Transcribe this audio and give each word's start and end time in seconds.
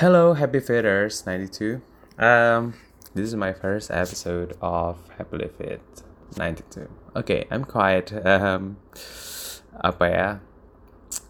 Hello, 0.00 0.32
Happy 0.32 0.60
Fitters 0.60 1.26
92. 1.26 1.82
Um, 2.18 2.72
this 3.12 3.28
is 3.28 3.36
my 3.36 3.52
first 3.52 3.90
episode 3.90 4.56
of 4.62 4.96
Happily 5.18 5.50
Fit 5.58 5.82
92. 6.38 6.88
Okay, 7.16 7.44
I'm 7.50 7.68
quite 7.68 8.08
um, 8.24 8.80
apa 9.76 10.06
ya 10.08 10.28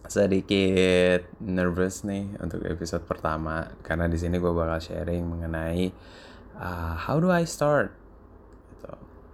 sedikit 0.07 1.27
nervous 1.43 2.07
nih 2.07 2.39
untuk 2.39 2.63
episode 2.63 3.11
pertama 3.11 3.75
karena 3.83 4.07
di 4.07 4.15
sini 4.15 4.39
gue 4.39 4.55
bakal 4.55 4.79
sharing 4.79 5.27
mengenai 5.27 5.91
uh, 6.55 6.95
how 6.95 7.19
do 7.19 7.27
I 7.27 7.43
start, 7.51 7.91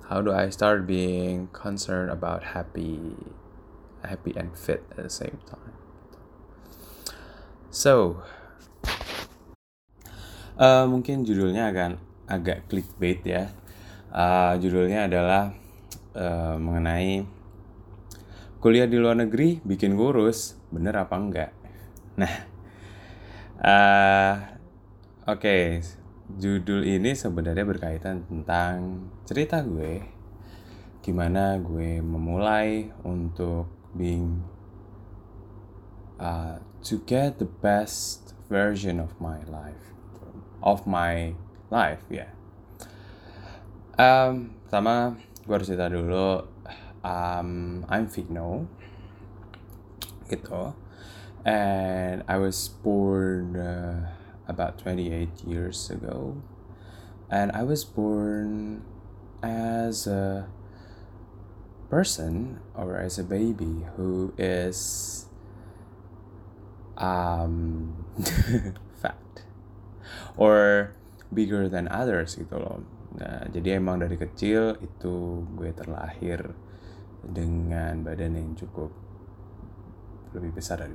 how 0.08 0.24
do 0.24 0.32
I 0.32 0.48
start 0.48 0.88
being 0.88 1.52
concerned 1.52 2.08
about 2.08 2.56
happy, 2.56 3.20
happy 4.00 4.32
and 4.32 4.56
fit 4.56 4.80
at 4.96 5.04
the 5.04 5.12
same 5.12 5.44
time. 5.44 5.76
So, 7.68 8.24
Uh, 10.56 10.88
mungkin 10.88 11.20
judulnya 11.20 11.68
agak 11.68 12.00
agak 12.24 12.58
clickbait 12.72 13.20
ya. 13.28 13.52
Uh, 14.08 14.56
judulnya 14.56 15.04
adalah 15.04 15.52
uh, 16.16 16.56
mengenai 16.56 17.28
kuliah 18.56 18.88
di 18.88 18.96
luar 18.96 19.20
negeri 19.20 19.60
bikin 19.60 20.00
kurus, 20.00 20.56
bener 20.72 20.96
apa 20.96 21.14
enggak? 21.20 21.52
Nah, 22.16 22.34
uh, 23.60 24.32
oke, 25.28 25.44
okay. 25.44 25.84
judul 26.40 26.88
ini 26.88 27.12
sebenarnya 27.12 27.68
berkaitan 27.68 28.24
tentang 28.24 29.06
cerita 29.28 29.60
gue, 29.60 30.00
gimana 31.04 31.60
gue 31.60 32.00
memulai 32.00 32.88
untuk 33.04 33.68
being 33.92 34.40
uh, 36.16 36.56
to 36.80 37.04
get 37.04 37.36
the 37.36 37.48
best 37.60 38.32
version 38.48 38.96
of 38.96 39.12
my 39.20 39.44
life 39.44 39.95
of 40.62 40.86
my 40.86 41.34
life 41.70 42.02
ya. 42.08 42.24
Yeah. 42.24 42.30
Um, 43.96 44.52
pertama 44.68 45.16
gue 45.48 45.54
harus 45.56 45.68
cerita 45.68 45.88
dulu. 45.88 46.44
Um, 47.06 47.86
I'm 47.86 48.10
Vino, 48.10 48.66
gitu. 50.26 50.74
And 51.46 52.26
I 52.26 52.36
was 52.42 52.66
born 52.82 53.54
uh, 53.54 54.10
about 54.50 54.82
28 54.82 55.46
years 55.46 55.88
ago. 55.88 56.42
And 57.30 57.54
I 57.54 57.62
was 57.62 57.86
born 57.86 58.82
as 59.42 60.06
a 60.06 60.50
person 61.88 62.58
or 62.74 62.98
as 62.98 63.18
a 63.18 63.24
baby 63.24 63.86
who 63.94 64.34
is 64.36 65.26
um 66.98 68.04
or 70.36 70.92
bigger 71.32 71.68
than 71.68 71.88
others 71.88 72.36
gitu 72.36 72.56
loh. 72.56 72.84
Nah, 73.16 73.48
jadi 73.48 73.80
emang 73.80 74.00
dari 74.00 74.20
kecil 74.20 74.76
itu 74.84 75.42
gue 75.56 75.72
terlahir 75.72 76.52
dengan 77.24 78.04
badan 78.04 78.36
yang 78.36 78.52
cukup 78.54 78.92
lebih 80.36 80.52
besar 80.52 80.84
dari 80.84 80.94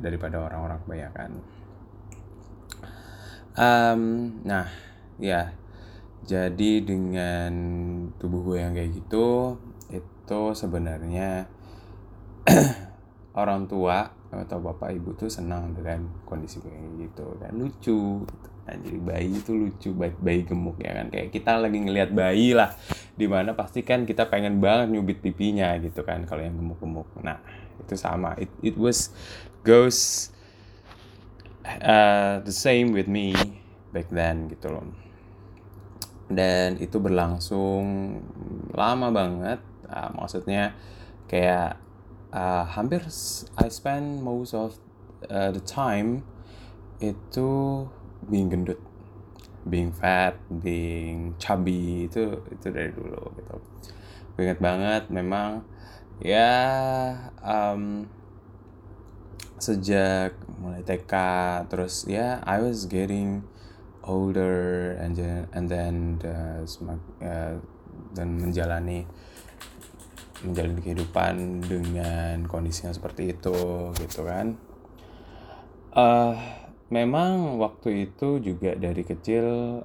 daripada 0.00 0.40
orang-orang 0.40 0.80
kebanyakan. 0.88 1.30
Um, 3.60 4.00
nah, 4.40 4.72
ya, 5.20 5.52
jadi 6.24 6.80
dengan 6.80 7.52
tubuh 8.16 8.40
gue 8.40 8.58
yang 8.64 8.72
kayak 8.72 8.96
gitu, 8.96 9.60
itu 9.92 10.42
sebenarnya 10.56 11.44
orang 13.40 13.68
tua 13.68 14.16
atau 14.30 14.62
bapak 14.62 14.94
ibu 14.94 15.10
tuh 15.18 15.26
senang 15.26 15.74
dengan 15.74 16.06
kondisi 16.22 16.62
kayak 16.62 17.02
gitu 17.02 17.34
kan 17.42 17.50
lucu 17.58 18.22
gitu 18.22 18.48
Jadi 18.68 18.98
bayi 19.02 19.34
itu 19.34 19.52
lucu 19.56 19.90
bayi, 19.96 20.14
bayi 20.20 20.40
gemuk 20.46 20.78
ya 20.78 20.94
kan. 21.00 21.06
Kayak 21.10 21.28
kita 21.34 21.58
lagi 21.58 21.78
ngelihat 21.80 22.10
bayi 22.14 22.54
lah 22.54 22.74
di 23.16 23.26
mana 23.26 23.52
pasti 23.52 23.82
kan 23.82 24.06
kita 24.06 24.30
pengen 24.30 24.62
banget 24.62 24.94
nyubit 24.94 25.18
pipinya 25.20 25.74
gitu 25.82 26.06
kan 26.06 26.22
kalau 26.28 26.44
yang 26.44 26.54
gemuk-gemuk. 26.54 27.08
Nah 27.24 27.40
itu 27.82 27.94
sama. 27.98 28.38
It, 28.38 28.50
it 28.62 28.76
was 28.78 29.10
goes 29.66 30.30
uh, 31.66 32.40
the 32.44 32.54
same 32.54 32.94
with 32.94 33.10
me 33.10 33.34
back 33.90 34.06
then 34.12 34.46
gitu 34.52 34.70
loh. 34.70 34.86
Dan 36.30 36.78
itu 36.78 37.02
berlangsung 37.02 38.16
lama 38.70 39.10
banget. 39.10 39.58
Uh, 39.90 40.14
maksudnya 40.14 40.78
kayak 41.26 41.74
uh, 42.30 42.62
hampir 42.70 43.02
I 43.58 43.66
spend 43.66 44.22
most 44.22 44.54
of 44.54 44.78
uh, 45.26 45.50
the 45.50 45.62
time 45.62 46.22
itu 47.02 47.84
being 48.28 48.52
gendut 48.52 48.80
being 49.68 49.92
fat 49.92 50.36
being 50.48 51.36
chubby 51.36 52.08
itu 52.08 52.40
itu 52.48 52.66
dari 52.72 52.90
dulu 52.92 53.22
gitu. 53.36 53.56
Gue 54.36 54.42
inget 54.48 54.60
banget 54.60 55.02
memang 55.12 55.64
ya 56.20 56.52
um, 57.44 58.08
sejak 59.60 60.32
mulai 60.60 60.80
TK 60.80 61.12
terus 61.68 62.08
ya 62.08 62.16
yeah, 62.16 62.32
I 62.48 62.64
was 62.64 62.88
getting 62.88 63.44
older 64.00 64.96
and 64.96 65.12
then 65.12 65.44
and 65.52 65.68
then 65.68 66.16
semak, 66.64 67.00
uh, 67.20 67.60
dan 68.16 68.28
menjalani 68.40 69.04
menjalani 70.40 70.80
kehidupan 70.80 71.60
dengan 71.68 72.48
kondisi 72.48 72.88
yang 72.88 72.96
seperti 72.96 73.36
itu 73.36 73.92
gitu 74.00 74.24
kan. 74.24 74.56
Uh, 75.92 76.59
memang 76.90 77.62
waktu 77.62 78.10
itu 78.10 78.42
juga 78.42 78.74
dari 78.74 79.06
kecil 79.06 79.78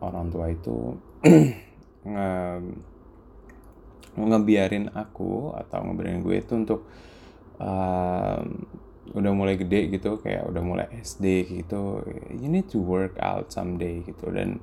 orang 0.00 0.32
tua 0.32 0.48
itu 0.48 0.96
nge 2.08 2.32
ngebiarin 4.18 4.90
aku 4.96 5.54
atau 5.54 5.78
ngebiarin 5.84 6.24
gue 6.24 6.36
itu 6.40 6.52
untuk 6.58 6.80
uh, 7.62 8.42
udah 9.08 9.32
mulai 9.32 9.56
gede 9.56 9.88
gitu 9.92 10.20
kayak 10.20 10.44
udah 10.48 10.62
mulai 10.64 10.86
SD 11.00 11.48
gitu 11.48 12.04
you 12.34 12.48
need 12.50 12.68
to 12.68 12.80
work 12.80 13.16
out 13.20 13.52
someday 13.52 14.00
gitu. 14.04 14.28
Dan 14.32 14.60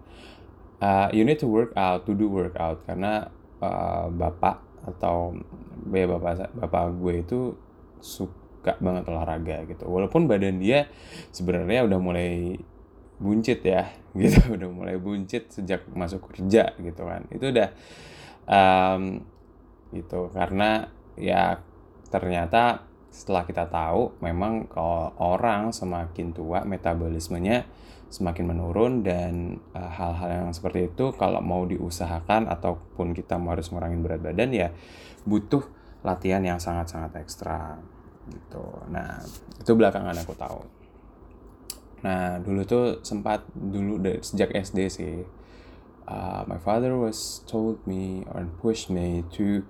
uh, 0.82 1.08
you 1.14 1.24
need 1.24 1.40
to 1.40 1.48
work 1.48 1.72
out 1.78 2.04
to 2.10 2.18
do 2.18 2.28
work 2.28 2.58
out 2.58 2.82
karena 2.86 3.30
uh, 3.62 4.10
bapak 4.10 4.62
atau 4.86 5.34
ya 5.90 6.06
bapak 6.06 6.54
bapak 6.54 6.84
gue 6.98 7.14
itu 7.26 7.40
suka 8.02 8.45
suka 8.66 8.82
banget 8.82 9.06
olahraga 9.06 9.62
gitu. 9.70 9.86
Walaupun 9.86 10.26
badan 10.26 10.58
dia 10.58 10.90
sebenarnya 11.30 11.86
udah 11.86 12.00
mulai 12.02 12.58
buncit 13.22 13.62
ya 13.62 13.94
gitu. 14.18 14.58
Udah 14.58 14.70
mulai 14.74 14.98
buncit 14.98 15.54
sejak 15.54 15.86
masuk 15.94 16.34
kerja 16.34 16.74
gitu 16.82 17.06
kan. 17.06 17.30
Itu 17.30 17.54
udah 17.54 17.70
um, 18.50 19.22
gitu. 19.94 20.34
Karena 20.34 20.90
ya 21.14 21.62
ternyata 22.10 22.82
setelah 23.14 23.46
kita 23.46 23.70
tahu 23.70 24.18
memang 24.26 24.66
kalau 24.66 25.14
orang 25.22 25.70
semakin 25.70 26.34
tua 26.34 26.66
metabolismenya 26.66 27.70
semakin 28.10 28.50
menurun 28.50 29.06
dan 29.06 29.62
uh, 29.72 29.92
hal-hal 29.92 30.30
uh, 30.30 30.36
yang 30.46 30.52
seperti 30.52 30.92
itu 30.92 31.16
kalau 31.16 31.40
mau 31.40 31.64
diusahakan 31.64 32.48
ataupun 32.52 33.16
kita 33.16 33.40
mau 33.40 33.56
harus 33.56 33.72
ngurangin 33.72 34.04
berat 34.04 34.20
badan 34.20 34.52
ya 34.52 34.70
butuh 35.24 35.64
latihan 36.06 36.44
yang 36.44 36.60
sangat-sangat 36.62 37.18
ekstra 37.24 37.80
gitu. 38.30 38.66
Nah 38.90 39.22
itu 39.60 39.72
belakangan 39.74 40.16
aku 40.18 40.34
tahu. 40.38 40.62
Nah 42.06 42.38
dulu 42.42 42.62
tuh 42.66 42.86
sempat 43.02 43.46
dulu 43.54 44.02
dari 44.02 44.22
sejak 44.22 44.54
SD 44.54 44.80
sih 44.90 45.16
uh, 46.08 46.46
my 46.46 46.58
father 46.58 46.98
was 46.98 47.42
told 47.50 47.82
me 47.86 48.26
or 48.30 48.46
pushed 48.62 48.90
me 48.90 49.26
to 49.34 49.66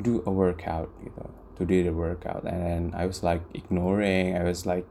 do 0.00 0.22
a 0.26 0.32
workout 0.32 0.90
gitu. 1.02 1.26
To 1.60 1.62
do 1.68 1.84
the 1.84 1.92
workout. 1.92 2.48
And 2.48 2.60
then 2.64 2.82
I 2.96 3.04
was 3.04 3.20
like 3.20 3.44
ignoring 3.52 4.32
I 4.32 4.42
was 4.46 4.64
like 4.64 4.88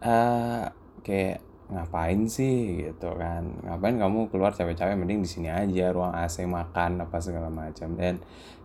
uh, 0.00 0.72
kayak 1.04 1.44
ngapain 1.70 2.26
sih? 2.26 2.88
Gitu 2.90 3.10
kan. 3.16 3.62
Ngapain 3.62 3.96
kamu 3.96 4.28
keluar 4.28 4.52
capek-capek? 4.52 4.98
Mending 4.98 5.22
di 5.22 5.30
sini 5.30 5.48
aja 5.48 5.94
ruang 5.94 6.12
AC 6.12 6.42
makan 6.44 7.06
apa 7.06 7.20
segala 7.22 7.48
macam. 7.48 7.94
Dan 7.94 8.20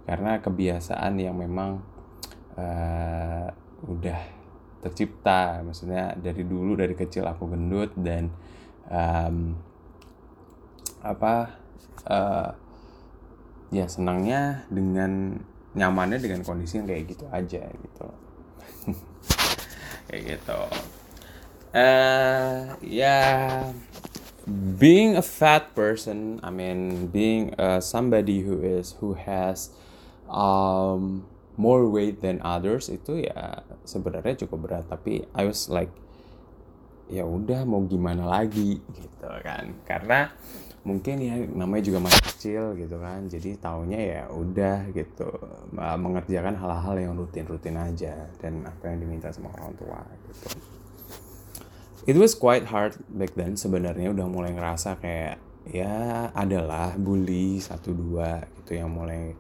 karena 0.06 0.42
kebiasaan 0.42 1.18
yang 1.22 1.38
memang 1.38 1.81
uh, 2.57 3.48
udah 3.86 4.19
tercipta 4.86 5.66
maksudnya 5.66 6.13
dari 6.13 6.46
dulu 6.46 6.78
dari 6.78 6.94
kecil 6.94 7.25
aku 7.25 7.50
gendut 7.50 7.90
dan 7.98 8.30
um, 8.86 9.57
apa 11.02 11.57
uh, 12.06 12.50
ya 13.74 13.86
senangnya 13.90 14.66
dengan 14.69 15.42
nyamannya 15.74 16.22
dengan 16.22 16.42
kondisi 16.46 16.80
yang 16.80 16.88
kayak 16.88 17.04
gitu 17.10 17.25
aja 17.34 17.63
gitu 17.66 18.07
kayak 20.07 20.24
gitu 20.38 20.62
uh, 21.74 22.78
ya 22.81 22.81
yeah. 22.81 23.74
being 24.78 25.18
a 25.18 25.25
fat 25.25 25.74
person 25.74 26.38
I 26.46 26.54
mean 26.54 27.10
being 27.10 27.57
uh, 27.57 27.81
somebody 27.81 28.46
who 28.46 28.62
is 28.62 28.96
who 29.02 29.18
has 29.18 29.74
um, 30.30 31.25
more 31.56 31.88
weight 31.88 32.19
than 32.19 32.44
others 32.44 32.92
itu 32.92 33.25
ya 33.25 33.63
sebenarnya 33.88 34.46
cukup 34.46 34.69
berat. 34.69 34.86
Tapi 34.88 35.28
I 35.36 35.44
was 35.48 35.68
like 35.72 35.92
ya 37.12 37.24
udah 37.24 37.63
mau 37.63 37.84
gimana 37.86 38.25
lagi? 38.28 38.80
Gitu 38.80 39.30
kan. 39.44 39.75
Karena 39.88 40.31
mungkin 40.86 41.18
ya 41.18 41.34
namanya 41.50 41.84
juga 41.90 42.00
masih 42.04 42.24
kecil 42.30 42.63
gitu 42.78 43.02
kan. 43.02 43.25
Jadi 43.25 43.57
taunya 43.57 44.00
ya 44.00 44.22
udah 44.30 44.94
gitu 44.94 45.30
mengerjakan 45.75 46.56
hal-hal 46.60 46.96
yang 47.02 47.13
rutin-rutin 47.18 47.78
aja 47.78 48.30
dan 48.38 48.62
apa 48.66 48.94
yang 48.94 49.02
diminta 49.02 49.34
sama 49.34 49.50
orang 49.57 49.74
tua 49.75 50.00
gitu. 50.30 50.62
It 52.06 52.13
was 52.22 52.38
quite 52.38 52.69
hard 52.69 53.02
back 53.10 53.34
then. 53.34 53.57
Sebenarnya 53.57 54.13
udah 54.13 54.30
mulai 54.30 54.54
ngerasa 54.54 55.02
kayak 55.02 55.42
ya 55.66 56.30
adalah 56.38 56.94
bully 56.94 57.57
satu 57.57 57.90
dua 57.90 58.46
gitu 58.62 58.78
yang 58.78 58.94
mulai 58.94 59.34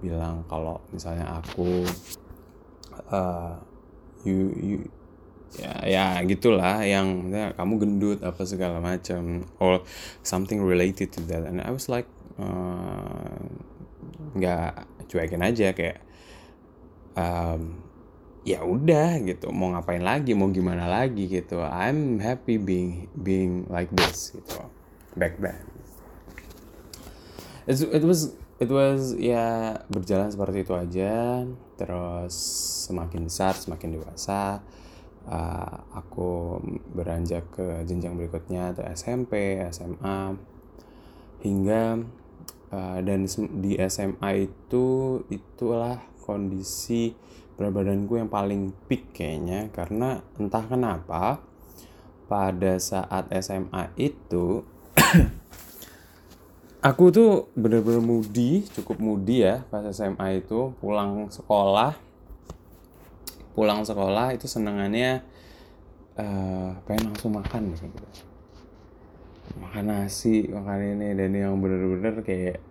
bilang 0.00 0.42
kalau 0.48 0.80
misalnya 0.90 1.28
aku 1.40 1.84
uh, 3.12 3.54
you 4.24 4.52
you 4.56 4.78
ya 5.56 5.82
ya 5.82 6.04
gitulah 6.24 6.80
yang 6.86 7.28
ya, 7.34 7.50
kamu 7.58 7.82
gendut 7.82 8.18
apa 8.22 8.42
segala 8.46 8.78
macam 8.78 9.44
or 9.58 9.82
something 10.22 10.62
related 10.62 11.10
to 11.10 11.20
that. 11.26 11.42
And 11.44 11.60
I 11.60 11.70
was 11.74 11.90
like 11.90 12.06
uh, 12.38 13.38
nggak 14.38 14.72
uh, 14.78 15.04
cuekin 15.10 15.42
aja 15.42 15.74
kayak 15.74 16.00
um, 17.18 17.82
ya 18.46 18.64
udah 18.64 19.20
gitu 19.26 19.52
mau 19.52 19.74
ngapain 19.74 20.00
lagi 20.00 20.32
mau 20.32 20.48
gimana 20.48 20.86
lagi 20.86 21.26
gitu. 21.28 21.60
I'm 21.60 22.22
happy 22.22 22.56
being 22.56 23.10
being 23.18 23.66
like 23.68 23.90
this 23.90 24.32
gitu 24.32 24.64
back 25.18 25.36
then. 25.42 25.60
It 27.68 28.02
was 28.02 28.34
it 28.60 28.68
was 28.68 29.16
ya 29.16 29.80
berjalan 29.88 30.28
seperti 30.28 30.62
itu 30.62 30.72
aja. 30.76 31.42
Terus 31.80 32.36
semakin 32.86 33.26
besar 33.26 33.56
semakin 33.56 33.96
dewasa. 33.96 34.60
Uh, 35.24 35.76
aku 35.92 36.58
beranjak 36.96 37.44
ke 37.52 37.84
jenjang 37.84 38.16
berikutnya 38.16 38.72
atau 38.72 38.84
SMP, 38.88 39.60
SMA 39.68 40.36
hingga 41.40 42.00
uh, 42.72 42.98
dan 43.00 43.28
di 43.60 43.76
SMA 43.84 44.48
itu 44.48 45.20
itulah 45.28 46.00
kondisi 46.24 47.16
berat 47.56 47.72
badanku 47.76 48.16
yang 48.16 48.28
paling 48.28 48.76
peak 48.88 49.16
kayaknya. 49.16 49.72
Karena 49.72 50.20
entah 50.40 50.64
kenapa 50.68 51.40
pada 52.28 52.76
saat 52.80 53.28
SMA 53.40 53.92
itu 53.96 54.64
aku 56.80 57.12
tuh 57.12 57.30
bener-bener 57.52 58.00
mudi 58.00 58.64
cukup 58.72 58.96
mudi 59.00 59.44
ya 59.44 59.64
pas 59.68 59.84
SMA 59.92 60.40
itu. 60.40 60.72
Pulang 60.80 61.28
sekolah 61.28 62.10
pulang 63.54 63.82
sekolah 63.82 64.32
itu 64.32 64.46
senengannya 64.46 65.20
uh, 66.16 66.72
pengen 66.86 67.12
langsung 67.12 67.36
makan 67.36 67.74
gitu. 67.74 67.84
Makan 69.58 69.84
nasi 69.84 70.46
makan 70.48 70.96
ini 70.96 71.12
dan 71.18 71.30
yang 71.34 71.58
bener-bener 71.58 72.22
kayak 72.22 72.62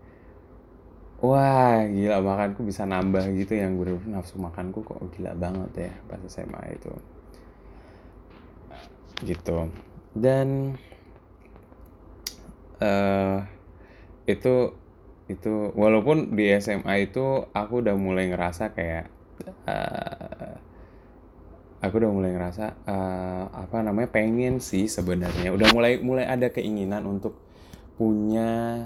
wah 1.20 1.84
gila 1.84 2.24
makanku 2.24 2.66
bisa 2.66 2.88
nambah 2.88 3.22
gitu. 3.36 3.54
Yang 3.54 3.74
bener-bener 3.78 4.12
nafsu 4.18 4.40
makanku 4.40 4.82
kok 4.82 4.98
gila 5.14 5.36
banget 5.36 5.92
ya 5.92 5.94
pas 6.08 6.22
SMA 6.26 6.62
itu. 6.74 6.94
Gitu. 9.28 9.68
Dan 10.16 10.80
uh, 12.80 13.59
itu 14.30 14.78
itu 15.30 15.74
walaupun 15.78 16.34
di 16.34 16.50
SMA 16.58 17.10
itu 17.10 17.46
aku 17.54 17.86
udah 17.86 17.94
mulai 17.94 18.34
ngerasa 18.34 18.74
kayak 18.74 19.06
uh, 19.70 20.58
aku 21.80 21.94
udah 22.02 22.12
mulai 22.12 22.34
ngerasa 22.34 22.66
uh, 22.86 23.44
apa 23.54 23.86
namanya 23.86 24.10
pengen 24.10 24.58
sih 24.60 24.90
sebenarnya. 24.90 25.54
Udah 25.54 25.70
mulai 25.72 26.02
mulai 26.02 26.26
ada 26.26 26.50
keinginan 26.50 27.06
untuk 27.06 27.38
punya 27.96 28.84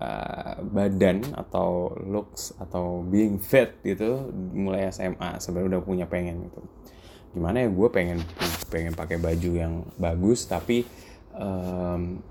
uh, 0.00 0.56
badan 0.62 1.26
atau 1.34 1.92
looks 2.06 2.54
atau 2.62 3.04
being 3.04 3.42
fit 3.42 3.76
gitu 3.82 4.30
mulai 4.54 4.88
SMA 4.94 5.42
sebenarnya 5.42 5.78
udah 5.78 5.82
punya 5.82 6.06
pengen 6.06 6.48
gitu. 6.48 6.60
Gimana 7.34 7.62
ya 7.62 7.68
gue 7.70 7.88
pengen 7.90 8.18
pengen 8.70 8.94
pakai 8.94 9.18
baju 9.18 9.50
yang 9.54 9.74
bagus 9.98 10.46
tapi 10.46 10.86
um, 11.36 12.22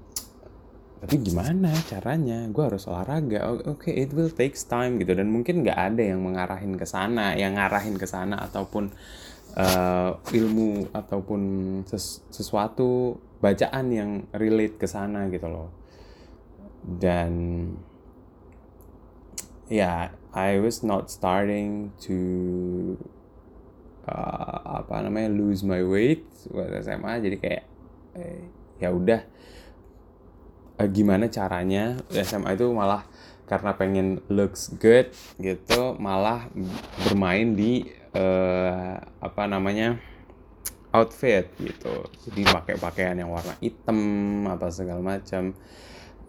tapi 1.00 1.16
gimana 1.24 1.72
caranya? 1.88 2.44
Gue 2.52 2.68
harus 2.68 2.84
olahraga. 2.92 3.48
Oke 3.56 3.88
okay, 3.88 4.04
it 4.04 4.12
will 4.12 4.28
takes 4.28 4.68
time 4.68 5.00
gitu. 5.00 5.16
Dan 5.16 5.32
mungkin 5.32 5.64
nggak 5.64 5.80
ada 5.96 6.04
yang 6.04 6.20
mengarahin 6.20 6.76
ke 6.76 6.84
sana 6.84 7.40
yang 7.40 7.56
ngarahin 7.56 7.96
ke 7.96 8.04
sana 8.04 8.36
ataupun 8.44 8.92
uh, 9.56 10.20
ilmu 10.20 10.92
ataupun 10.92 11.42
ses 11.88 12.20
sesuatu 12.28 13.16
bacaan 13.40 13.86
yang 13.96 14.12
relate 14.36 14.76
ke 14.76 14.88
sana 14.92 15.32
gitu 15.32 15.48
loh. 15.48 15.72
Dan 16.84 17.32
ya 19.72 19.80
yeah, 19.80 20.00
I 20.36 20.60
was 20.60 20.84
not 20.84 21.08
starting 21.08 21.96
to 22.04 22.18
uh, 24.04 24.84
apa 24.84 25.08
namanya 25.08 25.32
lose 25.32 25.64
my 25.64 25.80
weight 25.80 26.28
buat 26.52 26.76
SMA 26.84 27.24
jadi 27.24 27.38
kayak 27.40 27.64
eh, 28.18 28.42
ya 28.82 28.90
udah 28.92 29.22
uh, 30.80 30.88
gimana 30.88 31.28
caranya 31.28 32.00
SMA 32.10 32.56
itu 32.56 32.72
malah 32.72 33.04
karena 33.50 33.76
pengen 33.76 34.24
looks 34.32 34.72
good 34.80 35.12
gitu 35.42 35.98
malah 36.00 36.48
bermain 37.04 37.58
di 37.58 37.84
uh, 38.16 38.96
apa 39.20 39.44
namanya 39.50 40.00
outfit 40.90 41.50
gitu. 41.62 42.06
Jadi 42.26 42.42
pakai 42.50 42.76
pakaian 42.78 43.18
yang 43.18 43.30
warna 43.30 43.54
hitam 43.62 43.98
apa 44.50 44.74
segala 44.74 45.02
macam 45.02 45.54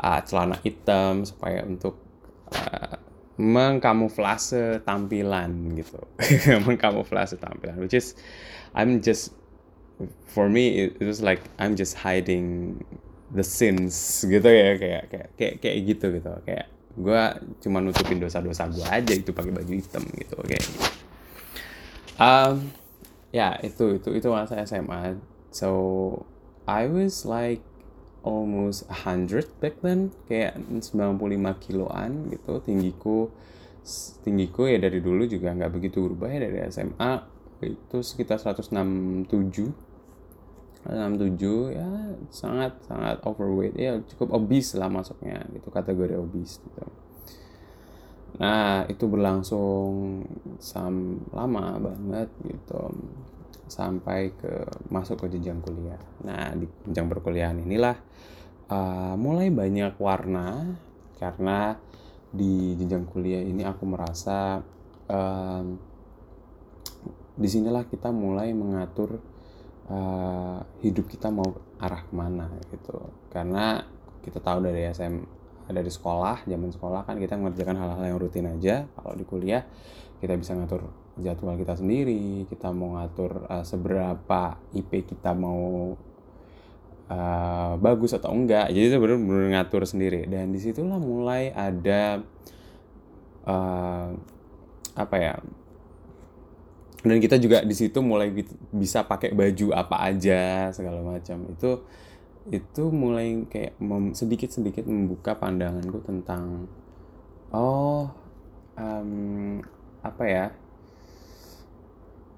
uh, 0.00 0.20
celana 0.24 0.56
hitam 0.60 1.24
supaya 1.24 1.64
untuk 1.64 1.96
uh, 2.52 2.96
mengkamuflase 3.40 4.84
tampilan 4.84 5.76
gitu. 5.76 6.00
Mengkamuflase 6.68 7.40
tampilan 7.40 7.80
which 7.80 7.96
is 7.96 8.16
I'm 8.76 9.00
just 9.00 9.32
for 10.28 10.48
me 10.48 10.88
it, 10.88 11.00
it 11.00 11.06
was 11.08 11.20
like 11.20 11.40
I'm 11.56 11.76
just 11.76 12.00
hiding 12.00 12.80
the 13.30 13.46
sins 13.46 14.26
gitu 14.26 14.46
ya 14.46 14.76
kayak 14.78 15.04
kayak 15.10 15.28
kayak 15.38 15.54
kayak 15.62 15.78
gitu 15.86 16.06
gitu. 16.18 16.30
Kayak 16.44 16.66
gue 16.98 17.22
cuma 17.62 17.78
nutupin 17.78 18.18
dosa-dosa 18.18 18.66
gue 18.66 18.82
aja 18.82 19.12
itu 19.14 19.30
pakai 19.30 19.54
baju 19.54 19.72
hitam 19.72 20.02
gitu 20.18 20.34
oke 20.34 20.50
okay. 20.50 20.62
um, 22.18 22.66
ya 23.30 23.54
itu 23.62 24.02
itu 24.02 24.10
itu 24.18 24.26
masa 24.26 24.58
SMA 24.66 25.14
so 25.54 25.70
I 26.66 26.90
was 26.90 27.22
like 27.22 27.62
almost 28.26 28.90
100 28.90 29.48
back 29.62 29.78
then 29.80 30.10
kayak 30.26 30.58
95 30.58 30.90
kiloan 31.62 32.34
gitu 32.34 32.52
tinggiku 32.66 33.30
tinggiku 34.26 34.68
ya 34.68 34.76
dari 34.82 35.00
dulu 35.00 35.24
juga 35.24 35.56
nggak 35.56 35.72
begitu 35.72 36.04
berubah 36.04 36.28
ya 36.28 36.38
dari 36.42 36.58
SMA 36.68 37.12
itu 37.64 37.98
sekitar 38.02 38.42
167 38.42 38.76
67 40.88 41.76
ya 41.76 41.90
sangat 42.32 42.72
sangat 42.88 43.20
overweight. 43.26 43.76
Ya 43.76 44.00
cukup 44.14 44.40
obese 44.40 44.80
lah 44.80 44.88
masuknya 44.88 45.44
gitu 45.52 45.68
kategori 45.68 46.16
obese 46.16 46.62
gitu. 46.64 46.84
Nah 48.40 48.88
itu 48.88 49.04
berlangsung 49.04 50.24
sam 50.56 51.20
lama 51.36 51.76
banget 51.76 52.32
gitu 52.48 52.96
sampai 53.70 54.34
ke 54.34 54.66
masuk 54.88 55.26
ke 55.26 55.36
jenjang 55.36 55.60
kuliah. 55.60 56.00
Nah 56.24 56.56
di 56.56 56.64
jenjang 56.88 57.06
perkuliahan 57.12 57.60
inilah 57.60 57.96
uh, 58.72 59.14
mulai 59.20 59.52
banyak 59.52 59.94
warna 60.00 60.74
karena 61.20 61.76
di 62.30 62.78
jenjang 62.78 63.04
kuliah 63.10 63.42
ini 63.42 63.66
aku 63.66 63.84
merasa 63.84 64.62
uh, 65.10 65.64
di 67.40 67.48
sinilah 67.48 67.84
kita 67.88 68.12
mulai 68.12 68.52
mengatur 68.52 69.18
uh, 69.90 70.58
hidup 70.80 71.10
kita 71.10 71.28
mau 71.28 71.58
arah 71.82 72.02
ke 72.06 72.12
mana 72.14 72.46
gitu. 72.70 73.10
Karena 73.28 73.82
kita 74.22 74.38
tahu 74.38 74.64
dari 74.64 74.86
SM 74.88 75.42
dari 75.70 75.86
sekolah 75.86 76.50
zaman 76.50 76.74
sekolah 76.74 77.06
kan 77.06 77.14
kita 77.22 77.38
mengerjakan 77.38 77.76
hal-hal 77.78 78.04
yang 78.06 78.18
rutin 78.18 78.46
aja. 78.46 78.86
Kalau 78.94 79.12
di 79.18 79.26
kuliah 79.26 79.66
kita 80.22 80.38
bisa 80.38 80.54
ngatur 80.54 80.86
jadwal 81.20 81.56
kita 81.56 81.76
sendiri 81.76 82.48
kita 82.48 82.72
mau 82.72 82.96
ngatur 82.96 83.44
uh, 83.50 83.64
seberapa 83.64 84.56
IP 84.72 85.10
kita 85.16 85.36
mau 85.36 85.94
uh, 87.10 87.74
bagus 87.78 88.14
atau 88.14 88.30
enggak. 88.30 88.70
Jadi 88.70 88.94
itu 88.94 88.96
benar-benar 88.98 89.48
ngatur 89.58 89.82
sendiri. 89.86 90.26
Dan 90.30 90.54
di 90.54 90.58
situlah 90.62 90.98
mulai 90.98 91.50
ada 91.50 92.22
uh, 93.46 94.08
apa 94.98 95.16
ya 95.16 95.34
dan 97.00 97.16
kita 97.16 97.40
juga 97.40 97.64
di 97.64 97.72
situ 97.72 97.98
mulai 98.04 98.28
bisa 98.72 99.00
pakai 99.08 99.32
baju 99.32 99.72
apa 99.72 99.96
aja 100.04 100.68
segala 100.72 101.00
macam. 101.00 101.48
Itu 101.48 101.84
itu 102.48 102.82
mulai 102.92 103.46
kayak 103.48 103.80
sedikit 104.16 104.52
sedikit 104.52 104.84
membuka 104.84 105.36
pandanganku 105.36 106.00
tentang 106.04 106.68
oh 107.52 108.08
um, 108.76 109.60
apa 110.04 110.24
ya? 110.28 110.46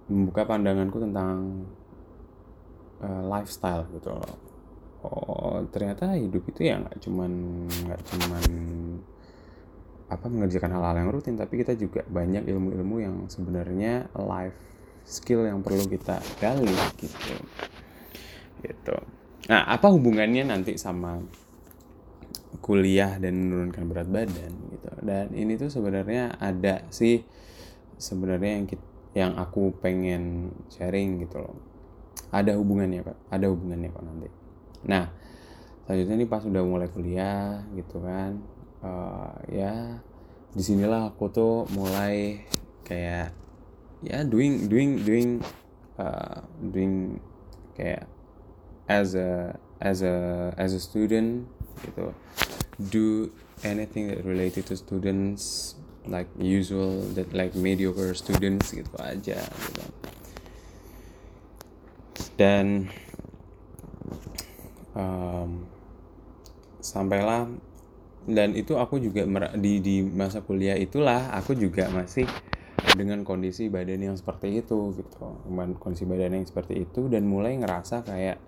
Membuka 0.07 0.47
pandanganku 0.47 0.99
tentang 1.03 1.67
uh, 3.03 3.23
lifestyle 3.27 3.87
gitu 3.99 4.15
loh. 4.15 4.35
Oh 5.03 5.59
ternyata 5.75 6.15
hidup 6.15 6.47
itu 6.47 6.71
ya 6.71 6.79
nggak 6.79 7.03
cuman 7.03 7.31
nggak 7.67 8.01
cuman 8.07 8.45
apa 10.13 10.29
mengerjakan 10.29 10.77
hal-hal 10.77 10.97
yang 11.01 11.11
rutin 11.11 11.35
tapi 11.41 11.65
kita 11.65 11.73
juga 11.75 12.05
banyak 12.05 12.45
ilmu-ilmu 12.45 12.97
yang 13.01 13.17
sebenarnya 13.33 14.13
life 14.15 14.57
skill 15.03 15.49
yang 15.49 15.65
perlu 15.65 15.89
kita 15.89 16.21
gali 16.39 16.71
gitu. 17.01 17.37
Gitu. 18.63 18.97
Nah 19.51 19.67
apa 19.67 19.91
hubungannya 19.91 20.47
nanti 20.47 20.79
sama 20.79 21.19
kuliah 22.63 23.19
dan 23.19 23.35
menurunkan 23.51 23.85
berat 23.91 24.09
badan 24.09 24.53
gitu? 24.71 24.91
Dan 25.03 25.35
ini 25.35 25.59
tuh 25.59 25.73
sebenarnya 25.73 26.39
ada 26.39 26.87
sih 26.95 27.27
sebenarnya 27.99 28.63
yang 28.63 28.67
kita, 28.71 28.87
yang 29.19 29.33
aku 29.35 29.75
pengen 29.83 30.55
sharing 30.71 31.19
gitu 31.27 31.43
loh. 31.43 31.59
Ada 32.31 32.55
hubungannya 32.55 33.03
pak. 33.03 33.19
Ada 33.35 33.51
hubungannya 33.51 33.91
pak 33.91 34.03
nanti. 34.07 34.29
Nah 34.87 35.05
selanjutnya 35.83 36.15
ini 36.23 36.27
pas 36.31 36.47
udah 36.47 36.63
mulai 36.63 36.87
kuliah 36.87 37.67
gitu 37.75 37.99
kan 37.99 38.39
uh, 38.83 39.33
ya 39.49 40.03
di 40.53 40.61
sinilah 40.61 41.15
aku 41.15 41.33
tuh 41.33 41.65
mulai 41.73 42.45
kayak 42.85 43.33
ya 44.05 44.21
doing 44.27 44.69
doing 44.69 45.01
doing 45.01 45.29
uh, 45.97 46.45
doing 46.61 47.17
kayak 47.73 48.05
as 48.91 49.17
a 49.17 49.57
as 49.81 50.03
a 50.05 50.51
as 50.59 50.77
a 50.77 50.81
student 50.83 51.49
gitu. 51.87 52.13
Do 52.83 53.31
anything 53.63 54.11
that 54.11 54.27
related 54.27 54.67
to 54.69 54.75
students 54.77 55.75
like 56.05 56.27
usual 56.37 57.07
that 57.15 57.31
like 57.31 57.55
mediocre 57.55 58.13
students 58.13 58.75
gitu 58.75 58.91
aja 58.99 59.39
gitu. 59.39 59.85
Dan 62.35 62.91
um, 64.99 65.69
sampailah 66.83 67.47
dan 68.27 68.55
itu 68.55 68.79
aku 68.79 69.03
juga 69.03 69.27
di 69.59 69.83
di 69.83 69.97
masa 70.07 70.47
kuliah 70.47 70.79
itulah 70.79 71.35
aku 71.35 71.59
juga 71.59 71.91
masih 71.91 72.27
dengan 72.95 73.23
kondisi 73.27 73.67
badan 73.67 74.13
yang 74.13 74.17
seperti 74.19 74.63
itu 74.63 74.95
gitu. 74.95 75.27
Kondisi 75.79 76.05
badan 76.07 76.39
yang 76.39 76.47
seperti 76.47 76.83
itu 76.87 77.11
dan 77.11 77.27
mulai 77.27 77.59
ngerasa 77.59 78.07
kayak 78.07 78.39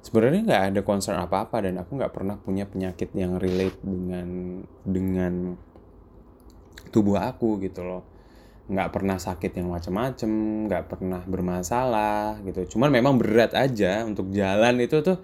sebenarnya 0.00 0.42
nggak 0.46 0.64
ada 0.74 0.80
concern 0.82 1.18
apa-apa 1.22 1.62
dan 1.62 1.78
aku 1.78 1.98
nggak 1.98 2.12
pernah 2.14 2.36
punya 2.40 2.64
penyakit 2.66 3.14
yang 3.14 3.36
relate 3.38 3.78
dengan 3.82 4.28
dengan 4.82 5.34
tubuh 6.90 7.18
aku 7.20 7.62
gitu 7.62 7.86
loh. 7.86 8.02
Nggak 8.70 8.90
pernah 8.94 9.18
sakit 9.18 9.50
yang 9.58 9.70
macem-macem 9.70 10.30
nggak 10.70 10.84
pernah 10.86 11.22
bermasalah 11.26 12.38
gitu. 12.46 12.78
Cuman 12.78 12.90
memang 12.90 13.18
berat 13.18 13.54
aja 13.54 14.06
untuk 14.06 14.30
jalan 14.30 14.78
itu 14.78 15.02
tuh 15.02 15.18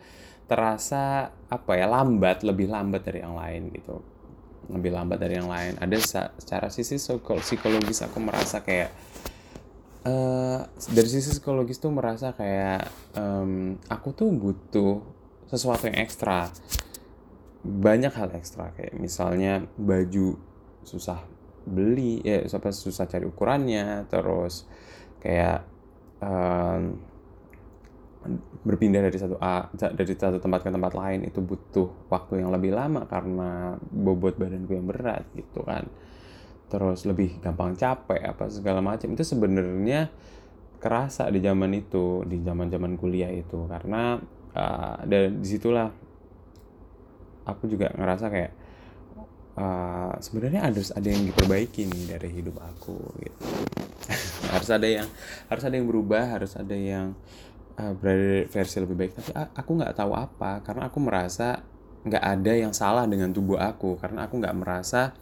terasa 0.47 1.35
apa 1.51 1.73
ya 1.75 1.91
lambat 1.91 2.47
lebih 2.47 2.71
lambat 2.71 3.03
dari 3.07 3.23
yang 3.23 3.35
lain 3.35 3.71
gitu. 3.75 4.03
Lebih 4.67 4.91
lambat 4.95 5.19
dari 5.23 5.39
yang 5.39 5.51
lain. 5.51 5.79
Ada 5.79 6.31
secara 6.39 6.71
sisi 6.71 6.99
psikologis 6.99 8.03
aku 8.03 8.19
merasa 8.19 8.63
kayak 8.63 8.91
uh, 10.07 10.67
dari 10.91 11.09
sisi 11.11 11.39
psikologis 11.39 11.79
tuh 11.79 11.95
merasa 11.95 12.35
kayak 12.35 12.87
um, 13.19 13.79
aku 13.91 14.15
tuh 14.15 14.31
butuh 14.31 15.03
sesuatu 15.51 15.91
yang 15.91 15.99
ekstra. 16.03 16.51
Banyak 17.67 18.15
hal 18.15 18.31
ekstra 18.39 18.71
kayak 18.75 18.95
misalnya 18.99 19.67
baju 19.75 20.39
susah 20.87 21.19
beli 21.67 22.23
ya 22.23 22.47
sampai 22.47 22.71
susah 22.71 23.11
cari 23.11 23.27
ukurannya 23.27 24.07
terus 24.07 24.71
kayak 25.19 25.67
um, 26.23 26.95
berpindah 28.67 29.03
dari 29.03 29.19
satu 29.19 29.39
A 29.39 29.71
dari 29.73 30.15
satu 30.15 30.43
tempat 30.43 30.67
ke 30.67 30.71
tempat 30.75 30.93
lain 30.93 31.27
itu 31.27 31.39
butuh 31.39 32.11
waktu 32.11 32.43
yang 32.43 32.51
lebih 32.51 32.75
lama 32.75 33.07
karena 33.07 33.79
bobot 33.79 34.37
badanku 34.37 34.75
yang 34.75 34.87
berat 34.87 35.25
gitu 35.39 35.63
kan. 35.63 35.87
Terus 36.67 37.07
lebih 37.07 37.39
gampang 37.39 37.79
capek 37.79 38.27
apa 38.27 38.51
segala 38.51 38.83
macam. 38.83 39.07
Itu 39.15 39.23
sebenarnya 39.23 40.11
kerasa 40.83 41.31
di 41.31 41.39
zaman 41.41 41.71
itu 41.79 42.27
di 42.27 42.43
zaman 42.43 42.67
zaman 42.69 42.99
kuliah 42.99 43.31
itu. 43.31 43.71
Karena 43.71 44.19
uh, 44.55 44.99
dan 45.07 45.39
di 45.39 45.47
situlah 45.47 45.89
aku 47.47 47.71
juga 47.71 47.95
ngerasa 47.95 48.27
kayak 48.27 48.53
uh, 49.57 50.15
sebenarnya 50.19 50.69
harus 50.69 50.91
ada 50.93 51.09
yang 51.09 51.25
diperbaiki 51.27 51.89
nih 51.89 52.05
dari 52.19 52.29
hidup 52.35 52.59
aku 52.61 52.99
gitu. 53.23 53.47
Harus 54.55 54.71
ada 54.71 54.87
yang 54.87 55.09
harus 55.51 55.65
ada 55.67 55.75
yang 55.75 55.91
berubah 55.91 56.39
harus 56.39 56.55
ada 56.55 56.77
yang 56.79 57.19
uh, 57.77 57.93
berada 57.97 58.49
versi 58.49 58.77
lebih 58.81 58.97
baik. 58.97 59.13
Tapi 59.17 59.31
aku 59.37 59.71
nggak 59.77 59.95
tahu 59.97 60.13
apa 60.17 60.65
karena 60.65 60.89
aku 60.89 60.99
merasa 61.01 61.63
nggak 62.07 62.25
ada 62.25 62.53
yang 62.57 62.73
salah 62.73 63.05
dengan 63.05 63.31
tubuh 63.31 63.61
aku. 63.61 64.01
Karena 64.01 64.27
aku 64.27 64.41
nggak 64.41 64.57
merasa 64.57 65.13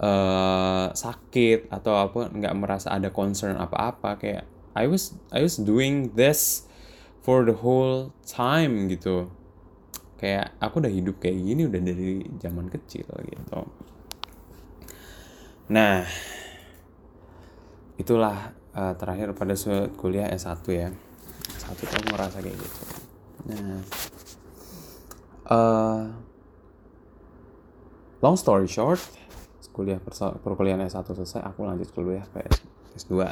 uh, 0.00 0.92
sakit 0.92 1.72
atau 1.72 1.94
apa 1.98 2.28
nggak 2.32 2.54
merasa 2.56 2.92
ada 2.92 3.08
concern 3.10 3.56
apa-apa. 3.56 4.20
Kayak 4.20 4.44
I 4.76 4.86
was 4.86 5.16
I 5.32 5.42
was 5.42 5.58
doing 5.58 6.14
this 6.14 6.68
for 7.24 7.42
the 7.48 7.56
whole 7.56 8.12
time 8.28 8.86
gitu. 8.92 9.32
Kayak 10.18 10.54
aku 10.58 10.82
udah 10.82 10.92
hidup 10.92 11.22
kayak 11.22 11.38
gini 11.40 11.66
udah 11.66 11.80
dari 11.80 12.26
zaman 12.42 12.66
kecil 12.68 13.06
gitu. 13.06 13.60
Nah 15.70 16.02
itulah 17.98 18.54
uh, 18.78 18.94
terakhir 18.94 19.34
pada 19.34 19.58
kuliah 19.98 20.30
S1 20.30 20.62
ya 20.70 20.88
satu 21.68 21.82
tuh 21.84 22.00
ngerasa 22.08 22.38
kayak 22.40 22.56
gitu 22.56 22.80
nah 23.48 23.80
uh, 25.52 26.02
long 28.24 28.36
story 28.40 28.66
short 28.66 29.00
kuliah 29.76 30.02
perkuliahan 30.42 30.82
S1 30.90 31.06
selesai 31.14 31.46
aku 31.46 31.62
lanjut 31.62 31.86
kuliah 31.94 32.26
ke 32.34 32.42
S2 32.98 33.22
uh, 33.22 33.30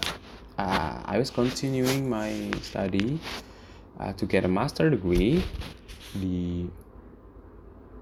I 1.02 1.16
was 1.18 1.34
continuing 1.34 2.06
my 2.06 2.30
study 2.62 3.18
uh, 3.98 4.14
to 4.14 4.24
get 4.26 4.44
a 4.44 4.50
master 4.50 4.86
degree 4.86 5.42
di 6.14 6.70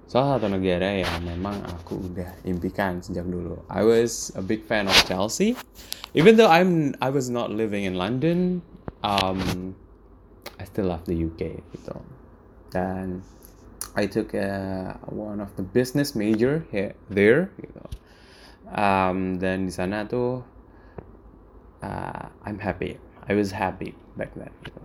salah 0.05 0.39
satu 0.39 0.47
negara 0.53 1.03
yang 1.03 1.27
memang 1.27 1.59
aku 1.67 1.99
udah 2.13 2.31
impikan 2.47 3.03
sejak 3.03 3.27
dulu. 3.27 3.59
I 3.67 3.83
was 3.83 4.31
a 4.39 4.45
big 4.45 4.63
fan 4.63 4.87
of 4.87 4.95
Chelsea, 5.09 5.59
even 6.15 6.39
though 6.39 6.47
I'm 6.47 6.95
I 7.03 7.11
was 7.11 7.33
not 7.33 7.51
living 7.51 7.83
in 7.89 7.99
London. 7.99 8.63
Um, 9.05 9.75
I 10.59 10.65
still 10.65 10.89
love 10.91 11.05
the 11.05 11.17
UK 11.17 11.61
gitu. 11.75 11.97
Dan 12.71 13.23
I 13.95 14.11
took 14.11 14.35
uh, 14.35 14.99
one 15.07 15.39
of 15.39 15.55
the 15.55 15.63
business 15.63 16.19
major 16.19 16.67
here 16.75 16.99
there 17.07 17.55
gitu. 17.63 17.85
Um, 18.75 19.39
dan 19.39 19.71
di 19.71 19.73
sana 19.75 20.03
tuh 20.09 20.43
uh, 21.85 22.27
I'm 22.43 22.59
happy. 22.59 22.99
I 23.29 23.39
was 23.39 23.55
happy 23.55 23.95
back 24.19 24.35
then 24.35 24.51
gitu. 24.67 24.83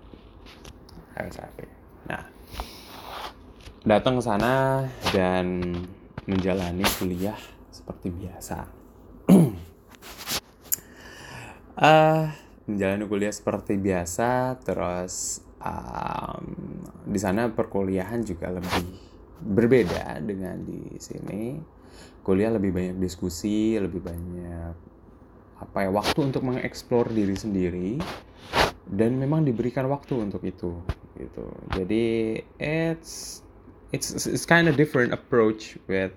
I 1.17 1.25
was 1.25 1.35
happy. 1.35 1.67
Nah, 2.07 2.23
datang 3.83 4.19
ke 4.19 4.23
sana 4.23 4.85
dan 5.11 5.73
menjalani 6.29 6.85
kuliah 7.01 7.39
seperti 7.73 8.13
biasa. 8.13 8.69
uh, 11.81 12.23
menjalani 12.69 13.03
kuliah 13.09 13.33
seperti 13.33 13.73
biasa, 13.81 14.61
terus 14.61 15.41
um, 15.63 16.43
di 17.07 17.19
sana 17.19 17.51
perkuliahan 17.51 18.23
juga 18.23 18.51
lebih 18.53 18.87
berbeda 19.39 20.19
dengan 20.23 20.63
di 20.63 20.99
sini. 20.99 21.59
Kuliah 22.23 22.51
lebih 22.53 22.75
banyak 22.75 22.97
diskusi 22.99 23.79
lebih 23.79 24.03
banyak 24.03 24.75
apa 25.59 25.77
ya 25.83 25.89
waktu 25.91 26.19
untuk 26.31 26.47
mengeksplor 26.47 27.11
diri 27.11 27.35
sendiri 27.35 27.89
dan 28.87 29.19
memang 29.19 29.43
diberikan 29.43 29.87
waktu 29.91 30.15
untuk 30.19 30.43
itu 30.43 30.79
gitu. 31.19 31.47
Jadi 31.75 32.39
it's 32.59 33.43
it's 33.91 34.13
it's 34.27 34.45
kind 34.47 34.71
of 34.71 34.79
different 34.79 35.11
approach 35.11 35.75
with 35.91 36.13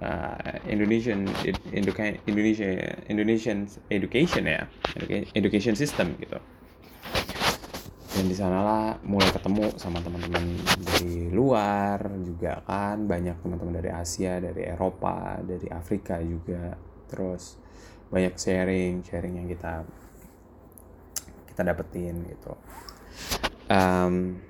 uh, 0.00 0.56
Indonesian 0.64 1.28
Indonesia 1.74 2.96
Indonesian 3.10 3.68
education 3.92 4.48
ya. 4.48 4.64
Education 5.36 5.76
system 5.76 6.16
gitu 6.20 6.40
dan 8.12 8.28
di 8.28 8.36
sanalah 8.36 9.00
mulai 9.08 9.32
ketemu 9.32 9.72
sama 9.80 10.04
teman-teman 10.04 10.44
dari 10.84 11.32
luar 11.32 12.12
juga 12.20 12.60
kan. 12.68 13.08
Banyak 13.08 13.40
teman-teman 13.40 13.80
dari 13.80 13.88
Asia 13.88 14.36
dari 14.36 14.68
Eropa 14.68 15.40
dari 15.40 15.64
Afrika 15.72 16.20
juga. 16.20 16.76
Terus 17.08 17.56
banyak 18.12 18.36
sharing 18.36 19.00
sharing 19.00 19.40
yang 19.40 19.48
kita 19.48 19.88
kita 21.48 21.62
dapetin 21.64 22.20
gitu. 22.28 22.52
Um, 23.72 24.44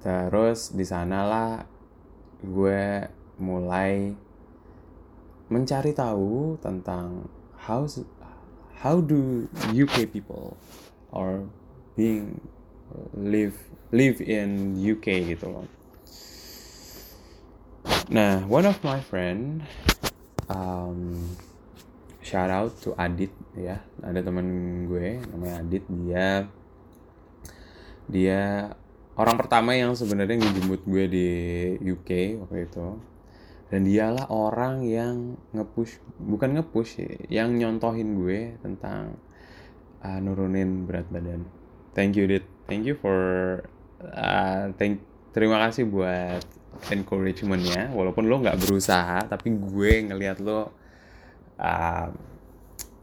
terus 0.00 0.72
di 0.72 0.88
sanalah 0.88 1.68
gue 2.40 3.04
mulai 3.36 4.16
mencari 5.52 5.92
tahu 5.92 6.56
tentang 6.64 7.28
how 7.68 7.84
how 8.80 8.96
do 9.04 9.44
UK 9.68 10.08
people 10.08 10.56
or 11.12 11.44
being 11.92 12.40
live 13.14 13.56
live 13.90 14.18
in 14.22 14.78
UK 14.78 15.34
gitu 15.34 15.46
loh. 15.50 15.66
Nah 18.10 18.42
one 18.46 18.66
of 18.66 18.78
my 18.82 18.98
friend 19.02 19.62
um, 20.50 21.30
shout 22.20 22.50
out 22.50 22.74
to 22.82 22.94
Adit 22.98 23.32
ya. 23.54 23.82
Ada 24.02 24.22
teman 24.26 24.46
gue 24.86 25.22
namanya 25.30 25.62
Adit. 25.62 25.84
Dia 25.90 26.46
dia 28.10 28.40
orang 29.14 29.36
pertama 29.38 29.74
yang 29.78 29.94
sebenarnya 29.94 30.38
ngejemput 30.38 30.82
gue 30.86 31.04
di 31.06 31.28
UK 31.82 32.42
waktu 32.46 32.66
itu. 32.70 32.86
Dan 33.70 33.86
dialah 33.86 34.26
orang 34.34 34.82
yang 34.82 35.38
ngepush 35.54 36.02
bukan 36.18 36.58
ngepush 36.58 36.98
yang 37.30 37.54
nyontohin 37.54 38.18
gue 38.18 38.58
tentang 38.58 39.14
uh, 40.02 40.18
nurunin 40.18 40.90
berat 40.90 41.06
badan. 41.06 41.46
Thank 41.94 42.18
you 42.18 42.26
dit 42.26 42.42
thank 42.70 42.86
you 42.86 42.94
for 42.94 43.18
uh, 44.14 44.70
thank 44.78 45.02
terima 45.34 45.58
kasih 45.66 45.90
buat 45.90 46.46
encouragementnya. 46.94 47.90
Walaupun 47.90 48.30
lo 48.30 48.38
nggak 48.38 48.62
berusaha 48.62 49.26
tapi 49.26 49.50
gue 49.50 50.06
ngelihat 50.06 50.38
lo 50.38 50.70
uh, 51.58 52.08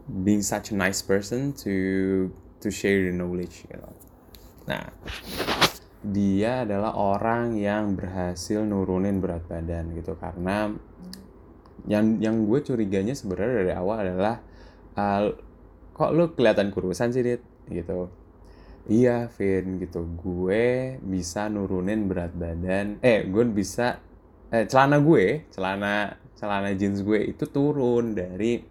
being 0.07 0.39
such 0.39 0.71
a 0.71 0.75
nice 0.79 1.03
person 1.03 1.51
to 1.51 1.75
to 2.63 2.71
share 2.71 3.03
the 3.03 3.11
knowledge 3.11 3.67
gitu. 3.67 3.91
nah 4.67 4.83
dia 6.03 6.67
adalah 6.67 6.91
orang 6.95 7.55
yang 7.55 7.95
berhasil 7.95 8.63
nurunin 8.63 9.19
berat 9.19 9.43
badan 9.51 9.91
gitu. 9.99 10.15
Karena 10.15 10.71
yang 11.91 12.23
yang 12.23 12.47
gue 12.47 12.63
curiganya 12.63 13.11
sebenarnya 13.11 13.67
dari 13.67 13.73
awal 13.75 13.97
adalah 14.07 14.39
uh, 14.95 15.35
kok 15.91 16.11
lu 16.15 16.31
kelihatan 16.31 16.71
kurusan 16.71 17.11
sih 17.11 17.23
dit? 17.23 17.43
Gitu 17.67 18.07
iya 18.87 19.27
Vin 19.35 19.79
gitu. 19.83 20.03
Gue 20.17 20.97
bisa 21.03 21.51
nurunin 21.51 22.07
berat 22.07 22.33
badan. 22.33 22.99
Eh 23.03 23.27
gue 23.27 23.43
bisa 23.51 23.99
eh 24.47 24.63
celana 24.65 24.97
gue 25.03 25.45
celana 25.51 26.15
celana 26.39 26.71
jeans 26.71 27.03
gue 27.03 27.19
itu 27.35 27.43
turun 27.51 28.15
dari 28.15 28.63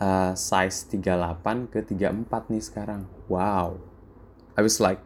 uh, 0.00 0.32
size 0.36 0.92
38 0.92 1.72
ke 1.72 1.80
34 1.82 2.52
nih 2.52 2.62
sekarang. 2.62 3.02
Wow. 3.26 3.80
I 4.54 4.62
was 4.62 4.78
like 4.78 5.00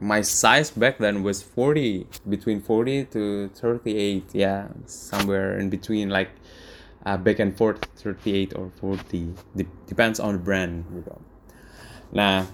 my 0.00 0.22
size 0.22 0.70
back 0.70 0.98
then 0.98 1.22
was 1.22 1.42
40 1.42 2.06
between 2.28 2.60
40 2.60 3.04
to 3.06 3.48
38 3.54 4.30
yeah 4.32 4.68
somewhere 4.86 5.58
in 5.58 5.70
between 5.70 6.08
like 6.08 6.30
uh, 7.04 7.16
back 7.16 7.38
and 7.38 7.56
forth 7.56 7.82
38 7.96 8.54
or 8.54 8.70
40 8.80 9.34
De- 9.56 9.66
depends 9.86 10.20
on 10.20 10.34
the 10.34 10.38
brand 10.38 10.86
gitu 10.94 11.18
nah 12.14 12.46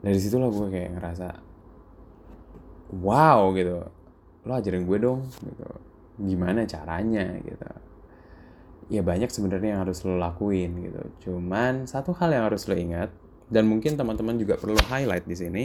dari 0.00 0.18
situlah 0.18 0.48
gue 0.48 0.68
kayak 0.72 0.90
ngerasa 0.96 1.28
wow 3.00 3.52
gitu. 3.56 3.84
Lo 4.48 4.52
ajarin 4.56 4.88
gue 4.88 4.98
dong 5.00 5.28
gitu. 5.44 5.68
Gimana 6.20 6.64
caranya 6.64 7.36
gitu. 7.40 7.68
Ya 8.90 9.06
banyak 9.06 9.30
sebenarnya 9.30 9.78
yang 9.78 9.82
harus 9.86 10.02
lo 10.02 10.18
lakuin 10.18 10.74
gitu. 10.82 11.02
Cuman 11.28 11.86
satu 11.86 12.16
hal 12.16 12.32
yang 12.32 12.44
harus 12.50 12.66
lo 12.66 12.74
ingat 12.74 13.12
dan 13.50 13.66
mungkin 13.66 13.98
teman-teman 13.98 14.38
juga 14.38 14.54
perlu 14.56 14.78
highlight 14.78 15.26
di 15.26 15.36
sini 15.36 15.64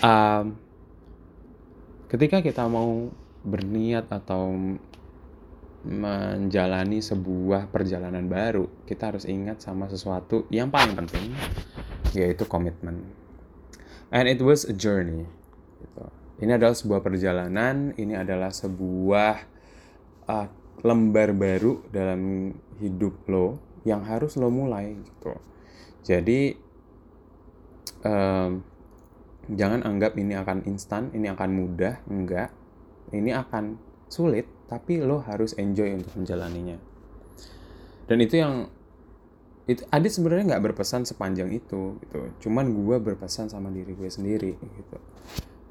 um, 0.00 0.54
ketika 2.06 2.38
kita 2.38 2.64
mau 2.70 3.10
berniat 3.42 4.06
atau 4.08 4.54
menjalani 5.82 7.02
sebuah 7.02 7.70
perjalanan 7.70 8.26
baru 8.30 8.70
kita 8.86 9.14
harus 9.14 9.26
ingat 9.26 9.62
sama 9.62 9.90
sesuatu 9.90 10.46
yang 10.54 10.70
paling 10.70 10.94
penting 10.94 11.34
yaitu 12.14 12.46
komitmen 12.46 13.02
and 14.14 14.26
it 14.26 14.40
was 14.40 14.64
a 14.64 14.74
journey 14.74 15.28
gitu. 15.80 16.04
ini 16.40 16.52
adalah 16.54 16.76
sebuah 16.76 17.00
perjalanan 17.00 17.92
ini 17.98 18.14
adalah 18.14 18.52
sebuah 18.52 19.34
uh, 20.28 20.46
lembar 20.82 21.34
baru 21.34 21.82
dalam 21.90 22.54
hidup 22.78 23.26
lo 23.26 23.58
yang 23.82 24.06
harus 24.06 24.38
lo 24.38 24.48
mulai 24.48 24.94
gitu 24.94 25.34
jadi 26.06 26.56
um, 28.04 28.62
jangan 29.48 29.80
anggap 29.84 30.16
ini 30.20 30.36
akan 30.36 30.64
instan, 30.68 31.08
ini 31.16 31.32
akan 31.32 31.50
mudah, 31.52 32.04
enggak. 32.08 32.52
Ini 33.08 33.32
akan 33.40 33.80
sulit, 34.12 34.44
tapi 34.68 35.00
lo 35.00 35.24
harus 35.24 35.56
enjoy 35.56 35.96
untuk 35.96 36.12
menjalaninya. 36.16 36.76
Dan 38.08 38.18
itu 38.20 38.40
yang 38.40 38.68
itu 39.68 39.84
Adit 39.92 40.16
sebenarnya 40.16 40.56
nggak 40.56 40.72
berpesan 40.72 41.04
sepanjang 41.04 41.52
itu 41.52 42.00
gitu. 42.00 42.20
Cuman 42.48 42.72
gue 42.72 42.96
berpesan 42.96 43.52
sama 43.52 43.68
diri 43.68 43.92
gue 43.92 44.08
sendiri 44.08 44.56
gitu. 44.56 44.98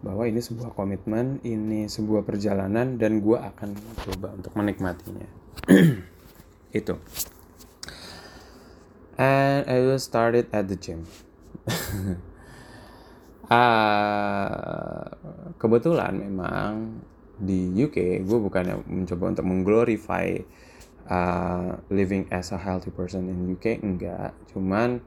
Bahwa 0.05 0.29
ini 0.29 0.37
sebuah 0.37 0.77
komitmen, 0.77 1.41
ini 1.41 1.89
sebuah 1.89 2.21
perjalanan 2.21 3.01
dan 3.01 3.25
gue 3.25 3.37
akan 3.41 3.73
coba 4.05 4.37
untuk 4.37 4.53
menikmatinya. 4.53 5.25
itu. 6.79 6.93
And 9.17 9.65
I 9.65 9.81
will 9.81 9.97
started 9.97 10.53
at 10.53 10.69
the 10.69 10.77
gym. 10.77 11.09
uh, 13.49 15.09
kebetulan 15.61 16.21
memang 16.21 17.01
di 17.37 17.69
UK 17.73 18.25
gue 18.25 18.37
bukannya 18.45 18.81
mencoba 18.85 19.33
untuk 19.33 19.45
mengglorify 19.45 20.37
uh, 21.09 21.79
living 21.89 22.27
as 22.31 22.51
a 22.51 22.59
healthy 22.59 22.91
person 22.91 23.27
in 23.27 23.55
UK 23.55 23.79
enggak. 23.83 24.35
Cuman 24.51 25.01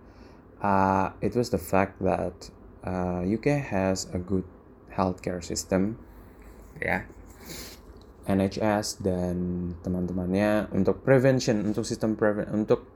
uh, 0.60 1.12
it 1.20 1.36
was 1.36 1.52
the 1.52 1.60
fact 1.60 2.00
that 2.00 2.50
uh, 2.84 3.24
UK 3.24 3.60
has 3.60 4.08
a 4.12 4.20
good 4.20 4.44
healthcare 4.92 5.40
system 5.44 6.00
ya. 6.80 7.04
NHS 8.30 9.02
dan 9.02 9.36
teman-temannya 9.82 10.70
untuk 10.70 11.02
prevention 11.02 11.66
untuk 11.66 11.82
sistem 11.82 12.14
preven 12.14 12.46
untuk 12.52 12.86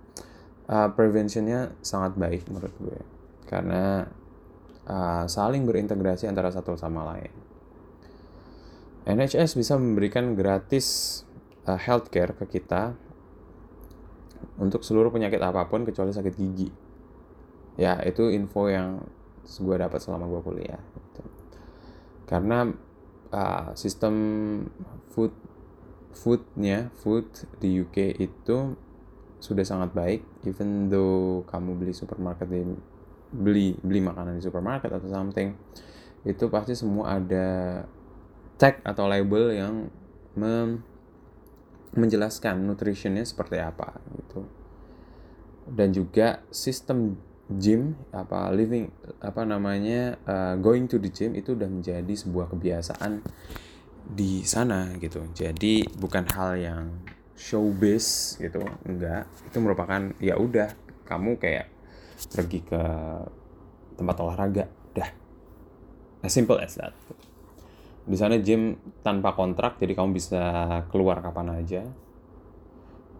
uh, 0.71 0.93
preventionnya 0.95 1.75
sangat 1.83 2.14
baik 2.14 2.47
menurut 2.47 2.71
gue. 2.79 3.01
Karena 3.49 4.07
uh, 4.87 5.25
saling 5.27 5.67
berintegrasi 5.67 6.31
antara 6.31 6.53
satu 6.55 6.79
sama 6.79 7.03
lain. 7.17 7.33
NHS 9.05 9.59
bisa 9.59 9.77
memberikan 9.77 10.33
gratis 10.33 11.21
uh, 11.68 11.81
healthcare 11.81 12.37
ke 12.37 12.59
kita 12.59 12.96
untuk 14.61 14.85
seluruh 14.85 15.11
penyakit 15.11 15.40
apa 15.40 15.66
pun 15.66 15.83
kecuali 15.83 16.12
sakit 16.14 16.35
gigi. 16.37 16.68
Ya, 17.74 17.98
itu 18.07 18.31
info 18.31 18.70
yang 18.70 19.03
gue 19.44 19.77
dapat 19.77 19.98
selama 19.98 20.31
gue 20.31 20.40
kuliah. 20.44 20.79
Gitu. 20.79 21.22
Karena 22.31 22.70
uh, 23.35 23.74
sistem 23.74 24.14
food 25.11 25.35
foodnya 26.14 26.94
food 26.94 27.27
di 27.59 27.83
UK 27.83 28.22
itu 28.22 28.79
sudah 29.42 29.66
sangat 29.66 29.90
baik 29.92 30.22
even 30.46 30.88
though 30.88 31.42
kamu 31.50 31.74
beli 31.77 31.92
supermarket 31.92 32.48
di 32.48 32.62
beli 33.35 33.74
beli 33.83 34.00
makanan 34.00 34.38
di 34.38 34.42
supermarket 34.46 34.88
atau 34.88 35.11
something 35.11 35.59
itu 36.24 36.48
pasti 36.48 36.72
semua 36.79 37.18
ada 37.20 37.83
tag 38.57 38.81
atau 38.87 39.11
label 39.11 39.53
yang 39.53 39.74
mem 40.38 40.81
menjelaskan 41.94 42.66
nutritionnya 42.66 43.22
seperti 43.22 43.59
apa 43.62 43.98
gitu. 44.18 44.46
Dan 45.64 45.96
juga 45.96 46.44
sistem 46.52 47.16
gym 47.48 47.92
apa 48.12 48.48
living 48.52 48.88
apa 49.20 49.44
namanya 49.44 50.16
uh, 50.24 50.54
going 50.57 50.88
to 50.88 50.96
the 50.96 51.12
gym 51.12 51.37
itu 51.37 51.52
udah 51.52 51.68
menjadi 51.68 52.14
sebuah 52.14 52.52
kebiasaan 52.52 53.20
di 54.04 54.44
sana 54.44 54.92
gitu. 55.00 55.24
Jadi 55.33 55.88
bukan 55.96 56.24
hal 56.35 56.61
yang 56.61 56.85
showbiz 57.38 58.37
gitu. 58.40 58.61
Enggak 58.85 59.30
itu 59.48 59.59
merupakan 59.61 60.12
ya 60.20 60.37
udah 60.37 60.72
kamu 61.04 61.37
kayak 61.40 61.68
pergi 62.33 62.61
ke 62.64 62.83
tempat 63.96 64.16
olahraga 64.20 64.68
dah. 64.92 65.11
As 66.24 66.33
simple 66.33 66.57
as 66.57 66.76
that 66.80 66.96
di 68.05 68.17
sana 68.21 68.37
gym 68.37 68.77
tanpa 69.01 69.33
kontrak 69.33 69.81
jadi 69.81 69.97
kamu 69.97 70.11
bisa 70.12 70.43
keluar 70.93 71.25
kapan 71.25 71.57
aja 71.57 71.83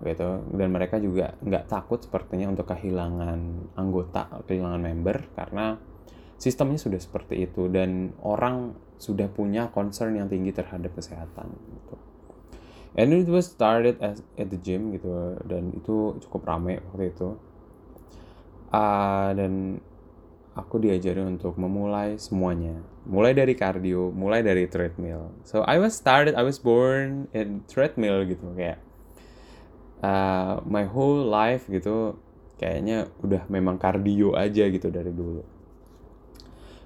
gitu. 0.05 0.31
Dan 0.53 0.69
mereka 0.73 1.01
juga 1.01 1.33
nggak 1.41 1.65
takut 1.71 2.01
sepertinya 2.05 2.53
untuk 2.53 2.69
kehilangan 2.69 3.73
anggota 3.81 4.29
kehilangan 4.45 4.83
member 4.85 5.17
karena 5.33 5.81
sistemnya 6.37 6.77
sudah 6.77 7.01
seperti 7.01 7.49
itu 7.49 7.73
dan 7.73 8.13
orang 8.21 8.77
sudah 9.01 9.27
punya 9.33 9.73
concern 9.73 10.21
yang 10.21 10.29
tinggi 10.29 10.53
terhadap 10.53 10.93
kesehatan 10.93 11.49
gitu. 11.49 11.97
And 12.95 13.11
it 13.11 13.27
was 13.27 13.51
started 13.51 13.99
as, 13.99 14.23
at 14.39 14.55
the 14.55 14.61
gym 14.61 14.95
gitu. 14.95 15.35
Dan 15.43 15.75
itu 15.75 16.15
cukup 16.23 16.47
ramai 16.47 16.79
waktu 16.79 17.11
itu. 17.11 17.35
Uh, 18.71 19.31
dan 19.35 19.83
aku 20.55 20.79
diajarin 20.79 21.37
untuk 21.39 21.59
memulai 21.59 22.15
semuanya. 22.17 22.79
Mulai 23.05 23.35
dari 23.35 23.55
cardio 23.59 24.15
mulai 24.15 24.41
dari 24.41 24.71
treadmill. 24.71 25.35
So 25.43 25.67
I 25.67 25.83
was 25.83 25.99
started 25.99 26.39
I 26.39 26.47
was 26.47 26.63
born 26.63 27.27
in 27.35 27.67
treadmill 27.67 28.23
gitu 28.25 28.55
kayak 28.55 28.79
uh, 30.01 30.63
my 30.65 30.87
whole 30.87 31.27
life 31.27 31.67
gitu 31.67 32.17
kayaknya 32.57 33.11
udah 33.21 33.45
memang 33.51 33.77
cardio 33.83 34.39
aja 34.39 34.71
gitu 34.71 34.89
dari 34.89 35.11
dulu. 35.11 35.43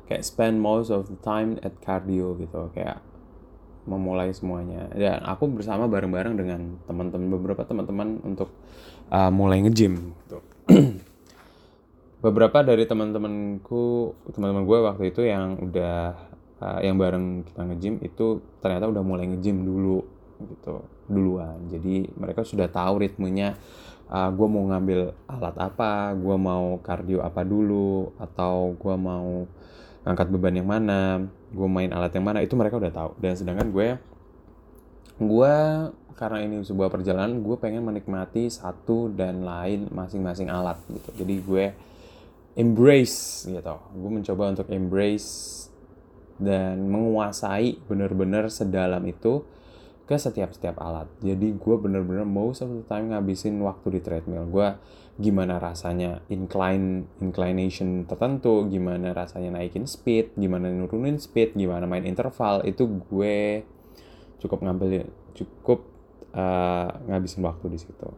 Kayak 0.09 0.25
spend 0.25 0.65
most 0.65 0.89
of 0.89 1.13
the 1.13 1.21
time 1.21 1.61
at 1.61 1.77
cardio 1.85 2.33
gitu 2.41 2.73
kayak 2.73 3.05
memulai 3.85 4.33
semuanya. 4.33 4.89
Dan 4.93 5.25
aku 5.25 5.49
bersama 5.49 5.89
bareng-bareng 5.89 6.35
dengan 6.37 6.61
teman-teman 6.85 7.29
beberapa 7.37 7.65
teman-teman 7.65 8.21
untuk 8.25 8.53
uh, 9.13 9.33
mulai 9.33 9.65
nge-gym 9.65 10.17
gitu. 10.25 10.39
beberapa 12.19 12.67
dari 12.67 12.83
teman-temanku 12.83 14.15
teman-teman 14.35 14.67
gue 14.67 14.79
waktu 14.83 15.05
itu 15.15 15.23
yang 15.23 15.55
udah 15.71 16.19
uh, 16.59 16.81
yang 16.83 16.99
bareng 16.99 17.47
kita 17.47 17.63
nge-gym 17.63 17.95
itu 18.03 18.43
ternyata 18.59 18.91
udah 18.91 19.03
mulai 19.07 19.31
nge-gym 19.31 19.63
dulu 19.63 20.03
gitu 20.39 20.83
duluan. 21.07 21.59
Jadi 21.71 22.11
mereka 22.19 22.43
sudah 22.43 22.67
tahu 22.67 23.07
ritmenya 23.07 23.55
uh, 24.11 24.31
gue 24.35 24.47
mau 24.51 24.67
ngambil 24.67 25.15
alat 25.31 25.57
apa 25.63 26.15
gue 26.19 26.37
mau 26.37 26.83
kardio 26.83 27.23
apa 27.23 27.47
dulu 27.47 28.11
atau 28.19 28.75
gue 28.75 28.95
mau 28.99 29.47
angkat 30.03 30.27
beban 30.31 30.55
yang 30.59 30.69
mana 30.69 31.23
gue 31.49 31.69
main 31.69 31.91
alat 31.95 32.13
yang 32.19 32.27
mana 32.27 32.43
itu 32.43 32.59
mereka 32.59 32.83
udah 32.83 32.93
tahu. 32.93 33.11
Dan 33.23 33.39
sedangkan 33.39 33.71
gue 33.71 33.89
gue 35.19 35.55
karena 36.19 36.39
ini 36.43 36.67
sebuah 36.67 36.91
perjalanan 36.91 37.47
gue 37.47 37.57
pengen 37.63 37.87
menikmati 37.87 38.51
satu 38.51 39.07
dan 39.07 39.47
lain 39.47 39.87
masing-masing 39.95 40.51
alat 40.51 40.83
gitu. 40.91 41.23
Jadi 41.23 41.35
gue 41.47 41.67
embrace 42.59 43.47
gitu. 43.47 43.77
Gue 43.95 44.11
mencoba 44.11 44.51
untuk 44.51 44.67
embrace 44.75 45.71
dan 46.43 46.91
menguasai 46.91 47.79
bener-bener 47.87 48.51
sedalam 48.51 49.03
itu 49.07 49.47
ke 50.09 50.17
setiap-setiap 50.17 50.75
alat. 50.81 51.07
Jadi 51.23 51.55
gue 51.55 51.77
bener-bener 51.79 52.25
most 52.27 52.65
of 52.65 52.73
the 52.73 52.83
time 52.91 53.15
ngabisin 53.15 53.63
waktu 53.63 53.99
di 53.99 54.01
treadmill. 54.03 54.49
Gue 54.51 54.75
gimana 55.19 55.59
rasanya 55.63 56.23
incline 56.31 57.07
inclination 57.19 58.07
tertentu 58.07 58.71
gimana 58.71 59.11
rasanya 59.11 59.59
naikin 59.59 59.83
speed 59.83 60.31
gimana 60.39 60.71
nurunin 60.71 61.19
speed 61.19 61.59
gimana 61.59 61.91
main 61.91 62.07
interval 62.07 62.63
itu 62.63 62.87
gue 62.87 63.67
cukup 64.39 64.63
ngambil 64.63 65.11
cukup 65.35 65.83
uh, 66.33 66.91
ngabisin 67.11 67.45
waktu 67.45 67.67
di 67.71 67.79
situ. 67.79 68.09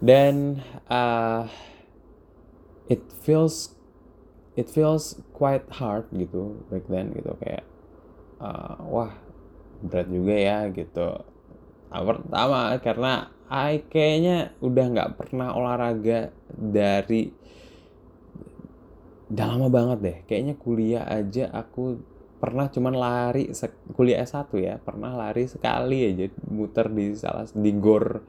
Dan 0.00 0.64
uh, 0.88 1.44
it 2.90 3.06
feels 3.22 3.78
it 4.58 4.66
feels 4.66 5.22
quite 5.30 5.62
hard 5.70 6.10
gitu 6.10 6.58
back 6.68 6.82
then 6.90 7.14
gitu 7.14 7.30
kayak 7.38 7.62
uh, 8.42 8.82
wah 8.90 9.14
berat 9.80 10.10
juga 10.10 10.34
ya 10.36 10.58
gitu. 10.74 11.08
Nah, 11.90 12.02
pertama 12.04 12.60
karena 12.82 13.12
I 13.50 13.82
kayaknya 13.86 14.54
udah 14.60 14.84
nggak 14.92 15.10
pernah 15.16 15.54
olahraga 15.54 16.34
dari 16.50 17.30
udah 19.30 19.46
lama 19.46 19.68
banget 19.70 19.98
deh. 20.02 20.18
Kayaknya 20.26 20.54
kuliah 20.58 21.04
aja 21.06 21.48
aku 21.54 22.02
pernah 22.42 22.66
cuman 22.68 22.94
lari 22.96 23.52
kuliah 23.94 24.24
S1 24.24 24.48
ya 24.56 24.80
pernah 24.80 25.12
lari 25.12 25.44
sekali 25.44 26.08
aja 26.08 26.24
muter 26.48 26.88
di 26.88 27.12
salah 27.12 27.44
di 27.52 27.72
gor 27.78 28.20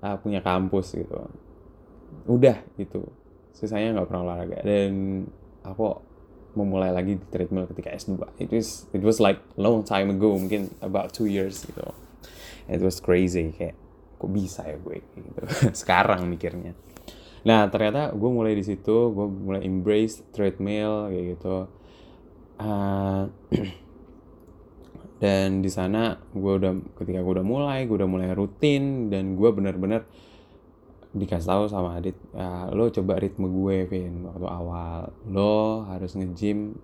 uh, 0.00 0.16
punya 0.22 0.40
kampus 0.40 0.94
gitu. 0.94 1.26
Udah 2.30 2.62
gitu 2.78 3.25
sisanya 3.56 3.96
nggak 3.96 4.08
pernah 4.12 4.22
olahraga. 4.28 4.60
Dan 4.60 5.24
aku 5.64 5.96
memulai 6.56 6.92
lagi 6.92 7.20
di 7.20 7.26
treadmill 7.28 7.68
ketika 7.68 7.92
S2 7.92 8.16
it 8.40 8.48
was 8.48 8.88
it 8.96 9.04
was 9.04 9.20
like 9.20 9.36
long 9.60 9.84
time 9.84 10.08
ago 10.08 10.32
mungkin 10.36 10.72
about 10.84 11.12
two 11.16 11.28
years 11.28 11.64
gitu. 11.64 11.92
It 12.68 12.84
was 12.84 13.00
crazy 13.00 13.52
kayak 13.56 13.76
kok 14.16 14.30
bisa 14.32 14.64
ya 14.64 14.76
gue 14.80 15.04
gitu. 15.04 15.40
Sekarang 15.84 16.28
mikirnya. 16.28 16.72
Nah 17.44 17.68
ternyata 17.68 18.12
gue 18.12 18.30
mulai 18.32 18.56
di 18.56 18.64
situ 18.64 19.12
gue 19.12 19.26
mulai 19.28 19.64
embrace 19.64 20.24
treadmill 20.32 21.12
kayak 21.12 21.24
gitu. 21.36 21.56
Uh, 22.56 23.28
dan 25.22 25.64
di 25.64 25.68
sana 25.72 26.20
gue 26.32 26.52
udah 26.56 26.72
ketika 26.96 27.20
gue 27.20 27.32
udah 27.40 27.46
mulai 27.46 27.84
gue 27.84 27.96
udah 27.96 28.08
mulai 28.08 28.32
rutin 28.32 29.08
dan 29.12 29.36
gue 29.36 29.48
benar-benar 29.48 30.04
dikasih 31.14 31.48
tahu 31.48 31.64
sama 31.70 31.96
Adit 31.96 32.16
ya, 32.34 32.68
lo 32.74 32.90
coba 32.90 33.20
ritme 33.20 33.46
gue 33.46 33.86
Vin 33.86 34.26
waktu 34.26 34.46
awal. 34.46 35.00
Lo 35.30 35.86
harus 35.86 36.16
nge-gym 36.18 36.74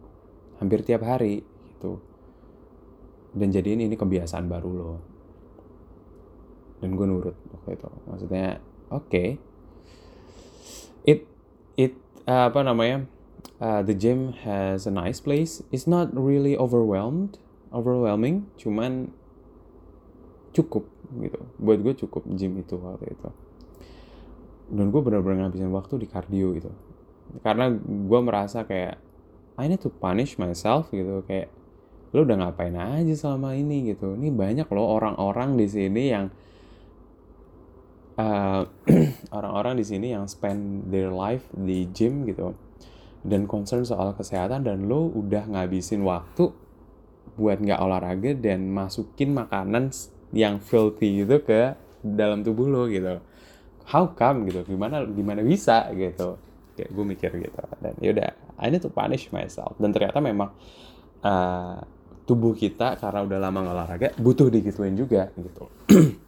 hampir 0.62 0.84
tiap 0.86 1.02
hari 1.02 1.42
gitu. 1.76 1.98
Dan 3.32 3.50
jadiin 3.50 3.88
ini 3.88 3.96
kebiasaan 3.96 4.46
baru 4.46 4.70
lo. 4.70 4.92
Dan 6.78 6.94
gue 6.94 7.06
nurut 7.06 7.36
waktu 7.50 7.76
itu. 7.76 7.88
Maksudnya 8.08 8.46
oke. 8.92 9.08
Okay. 9.08 9.28
it 11.02 11.26
it 11.74 11.98
uh, 12.30 12.46
apa 12.46 12.62
namanya 12.62 13.10
uh, 13.58 13.82
the 13.82 13.94
gym 13.94 14.38
has 14.46 14.86
a 14.86 14.92
nice 14.92 15.18
place. 15.18 15.62
It's 15.74 15.90
not 15.90 16.14
really 16.14 16.54
overwhelmed 16.54 17.42
overwhelming 17.72 18.52
cuman 18.60 19.10
cukup 20.52 20.84
gitu. 21.18 21.40
Buat 21.58 21.78
gue 21.82 21.94
cukup 22.06 22.22
gym 22.36 22.60
itu 22.60 22.76
waktu 22.76 23.16
itu 23.16 23.30
dan 24.72 24.88
gue 24.88 25.00
benar-benar 25.04 25.46
ngabisin 25.46 25.68
waktu 25.68 26.00
di 26.00 26.06
cardio 26.08 26.56
gitu. 26.56 26.72
Karena 27.44 27.68
gue 27.76 28.20
merasa 28.24 28.64
kayak 28.64 28.96
I 29.60 29.68
need 29.68 29.84
to 29.84 29.92
punish 29.92 30.40
myself 30.40 30.88
gitu 30.88 31.20
kayak 31.28 31.52
lo 32.12 32.24
udah 32.24 32.40
ngapain 32.40 32.76
aja 32.76 33.12
selama 33.12 33.52
ini? 33.52 33.92
gitu. 33.92 34.16
Ini 34.16 34.32
banyak 34.32 34.68
loh 34.72 34.96
orang-orang 34.96 35.60
di 35.60 35.68
sini 35.68 36.02
yang 36.08 36.26
eh, 38.16 38.62
orang-orang 39.36 39.76
di 39.76 39.84
sini 39.84 40.16
yang 40.16 40.24
spend 40.24 40.88
their 40.88 41.12
life 41.12 41.44
di 41.52 41.84
gym 41.92 42.24
gitu 42.24 42.56
dan 43.22 43.46
concern 43.46 43.86
soal 43.86 44.12
kesehatan 44.18 44.66
dan 44.66 44.90
lo 44.90 45.06
udah 45.06 45.46
ngabisin 45.46 46.02
waktu 46.02 46.50
buat 47.38 47.62
nggak 47.62 47.80
olahraga 47.80 48.34
dan 48.36 48.68
masukin 48.68 49.32
makanan 49.32 49.94
yang 50.34 50.58
filthy 50.58 51.22
itu 51.22 51.38
ke 51.40 51.78
dalam 52.02 52.42
tubuh 52.42 52.66
lo 52.66 52.90
gitu 52.90 53.22
how 53.88 54.10
come 54.12 54.46
gitu? 54.48 54.62
Gimana 54.66 55.06
gimana 55.08 55.40
bisa 55.42 55.90
gitu? 55.96 56.38
Kayak 56.78 56.90
gue 56.92 57.04
mikir 57.04 57.30
gitu. 57.42 57.60
Dan 57.82 57.94
yaudah 57.98 58.30
I 58.60 58.70
need 58.70 58.82
to 58.84 58.90
punish 58.92 59.30
myself. 59.34 59.74
Dan 59.80 59.90
ternyata 59.90 60.22
memang 60.22 60.54
uh, 61.22 61.78
tubuh 62.22 62.54
kita 62.54 62.96
karena 62.96 63.26
udah 63.26 63.38
lama 63.42 63.58
nggak 63.66 63.74
olahraga 63.74 64.08
butuh 64.18 64.48
digituin 64.48 64.94
juga 64.94 65.30
gitu. 65.34 65.66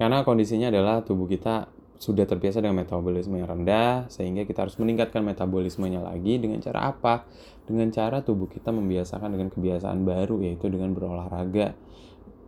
Karena 0.00 0.24
kondisinya 0.24 0.72
adalah 0.72 1.04
tubuh 1.04 1.28
kita 1.28 1.68
sudah 2.00 2.24
terbiasa 2.24 2.64
dengan 2.64 2.80
metabolisme 2.80 3.36
yang 3.36 3.44
rendah 3.44 4.08
sehingga 4.08 4.48
kita 4.48 4.64
harus 4.64 4.80
meningkatkan 4.80 5.20
metabolismenya 5.20 6.00
lagi 6.00 6.40
dengan 6.40 6.56
cara 6.64 6.88
apa? 6.88 7.28
Dengan 7.68 7.92
cara 7.92 8.24
tubuh 8.24 8.48
kita 8.48 8.72
membiasakan 8.72 9.36
dengan 9.36 9.52
kebiasaan 9.52 10.00
baru 10.08 10.40
yaitu 10.40 10.72
dengan 10.72 10.96
berolahraga 10.96 11.76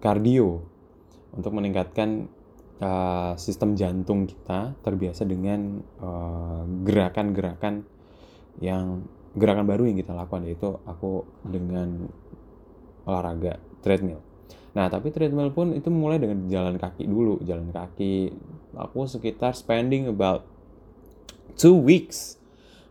kardio. 0.00 0.64
Untuk 1.36 1.52
meningkatkan 1.52 2.28
uh, 2.82 3.38
sistem 3.38 3.78
jantung 3.78 4.26
kita 4.26 4.74
terbiasa 4.82 5.22
dengan 5.22 5.78
uh, 6.02 6.66
gerakan-gerakan 6.82 7.86
uh, 7.86 7.92
yang 8.58 9.06
gerakan 9.38 9.64
baru 9.64 9.88
yang 9.88 9.96
kita 9.96 10.12
lakukan 10.12 10.44
yaitu 10.44 10.76
aku 10.84 11.24
dengan 11.46 12.10
olahraga 13.08 13.56
treadmill. 13.80 14.20
Nah, 14.72 14.88
tapi 14.88 15.12
treadmill 15.12 15.52
pun 15.52 15.72
itu 15.72 15.88
mulai 15.88 16.20
dengan 16.20 16.48
jalan 16.48 16.76
kaki 16.76 17.04
dulu, 17.04 17.40
jalan 17.44 17.72
kaki. 17.72 18.32
Aku 18.76 19.04
sekitar 19.04 19.52
spending 19.52 20.08
about 20.08 20.48
two 21.56 21.76
weeks 21.76 22.40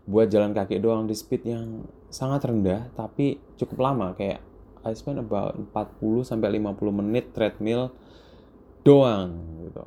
buat 0.06 0.30
jalan 0.30 0.50
kaki 0.54 0.82
doang 0.82 1.06
di 1.06 1.14
speed 1.14 1.46
yang 1.46 1.86
sangat 2.10 2.44
rendah 2.50 2.90
tapi 2.98 3.38
cukup 3.54 3.78
lama 3.86 4.12
kayak 4.18 4.42
I 4.82 4.98
spend 4.98 5.22
about 5.22 5.54
40 5.70 6.26
sampai 6.26 6.58
50 6.58 6.74
menit 6.90 7.30
treadmill 7.30 7.94
doang 8.82 9.30
gitu. 9.62 9.84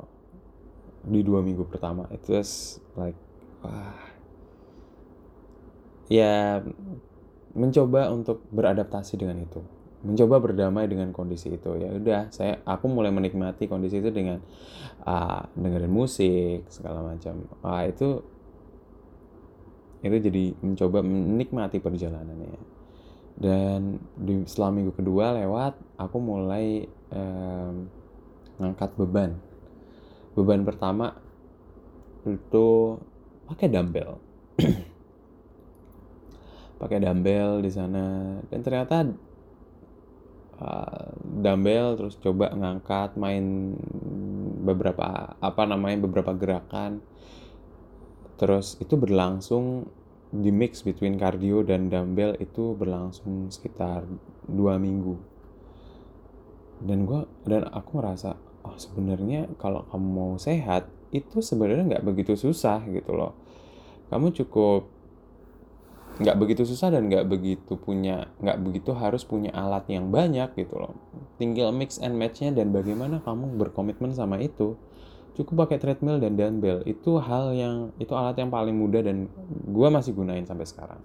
Di 1.06 1.20
dua 1.22 1.40
minggu 1.44 1.64
pertama 1.68 2.08
itu 2.10 2.34
was 2.34 2.82
like 2.98 3.16
wah. 3.62 3.94
Ya 6.06 6.62
mencoba 7.56 8.12
untuk 8.12 8.44
beradaptasi 8.52 9.16
dengan 9.20 9.42
itu. 9.42 9.62
Mencoba 10.04 10.38
berdamai 10.38 10.86
dengan 10.86 11.10
kondisi 11.10 11.54
itu. 11.54 11.70
Ya 11.78 11.88
udah 11.92 12.30
saya 12.30 12.60
aku 12.66 12.86
mulai 12.90 13.10
menikmati 13.10 13.66
kondisi 13.66 13.98
itu 13.98 14.10
dengan 14.12 14.42
uh, 15.06 15.46
dengerin 15.56 15.90
musik 15.90 16.68
segala 16.68 17.02
macam. 17.02 17.46
Ah 17.64 17.86
itu 17.86 18.22
itu 20.04 20.16
jadi 20.30 20.54
mencoba 20.62 21.02
menikmati 21.02 21.82
perjalanannya. 21.82 22.76
Dan 23.36 24.00
di 24.16 24.46
setelah 24.48 24.72
minggu 24.72 24.96
kedua 24.96 25.36
lewat 25.36 25.76
aku 26.00 26.16
mulai 26.22 26.88
um, 27.12 27.90
ngangkat 28.60 28.90
beban. 28.96 29.36
Beban 30.36 30.64
pertama 30.64 31.16
itu 32.26 32.98
pakai 33.48 33.70
dumbbell. 33.70 34.18
pakai 36.76 37.00
dumbbell 37.00 37.64
di 37.64 37.70
sana 37.72 38.36
dan 38.52 38.60
ternyata 38.60 38.96
uh, 40.60 41.08
dumbbell 41.24 41.96
terus 41.96 42.20
coba 42.20 42.52
ngangkat 42.52 43.16
main 43.16 43.72
beberapa 44.60 45.36
apa 45.40 45.62
namanya 45.64 46.04
beberapa 46.04 46.36
gerakan 46.36 47.00
terus 48.36 48.76
itu 48.76 48.92
berlangsung 49.00 49.88
di 50.28 50.52
mix 50.52 50.84
between 50.84 51.16
cardio 51.16 51.64
dan 51.64 51.88
dumbbell 51.88 52.36
itu 52.36 52.76
berlangsung 52.76 53.48
sekitar 53.48 54.04
dua 54.44 54.76
minggu 54.76 55.16
dan 56.84 57.08
gue 57.08 57.24
dan 57.48 57.72
aku 57.72 58.04
merasa 58.04 58.36
oh 58.66 58.74
sebenarnya 58.74 59.46
kalau 59.62 59.86
kamu 59.86 60.08
mau 60.10 60.32
sehat 60.42 60.90
itu 61.14 61.38
sebenarnya 61.38 61.86
nggak 61.86 62.04
begitu 62.04 62.34
susah 62.34 62.82
gitu 62.90 63.14
loh. 63.14 63.38
Kamu 64.10 64.34
cukup 64.34 64.90
nggak 66.16 66.36
begitu 66.40 66.64
susah 66.64 66.88
dan 66.88 67.12
nggak 67.12 67.28
begitu 67.28 67.76
punya 67.76 68.32
nggak 68.40 68.58
begitu 68.64 68.96
harus 68.96 69.20
punya 69.22 69.52
alat 69.52 69.86
yang 69.86 70.10
banyak 70.10 70.50
gitu 70.58 70.74
loh. 70.80 70.98
Tinggal 71.38 71.70
mix 71.70 72.02
and 72.02 72.18
matchnya 72.18 72.50
dan 72.50 72.74
bagaimana 72.74 73.22
kamu 73.22 73.54
berkomitmen 73.54 74.10
sama 74.16 74.42
itu. 74.42 74.74
Cukup 75.36 75.68
pakai 75.68 75.76
treadmill 75.76 76.16
dan 76.16 76.34
dumbbell. 76.34 76.80
Itu 76.88 77.20
hal 77.20 77.52
yang 77.52 77.92
itu 78.00 78.16
alat 78.16 78.40
yang 78.40 78.48
paling 78.48 78.72
mudah 78.72 79.04
dan 79.04 79.28
gue 79.68 79.88
masih 79.92 80.16
gunain 80.16 80.48
sampai 80.48 80.64
sekarang. 80.64 81.00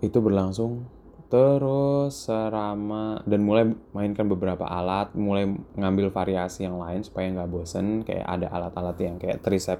Itu 0.00 0.24
berlangsung 0.24 0.88
terus 1.30 2.26
selama 2.26 3.22
dan 3.22 3.46
mulai 3.46 3.70
mainkan 3.94 4.26
beberapa 4.26 4.66
alat 4.66 5.14
mulai 5.14 5.46
ngambil 5.78 6.10
variasi 6.10 6.66
yang 6.66 6.82
lain 6.82 7.06
supaya 7.06 7.30
nggak 7.30 7.50
bosen 7.54 8.02
kayak 8.02 8.26
ada 8.26 8.50
alat-alat 8.50 8.98
yang 8.98 9.16
kayak 9.22 9.38
tricep 9.38 9.78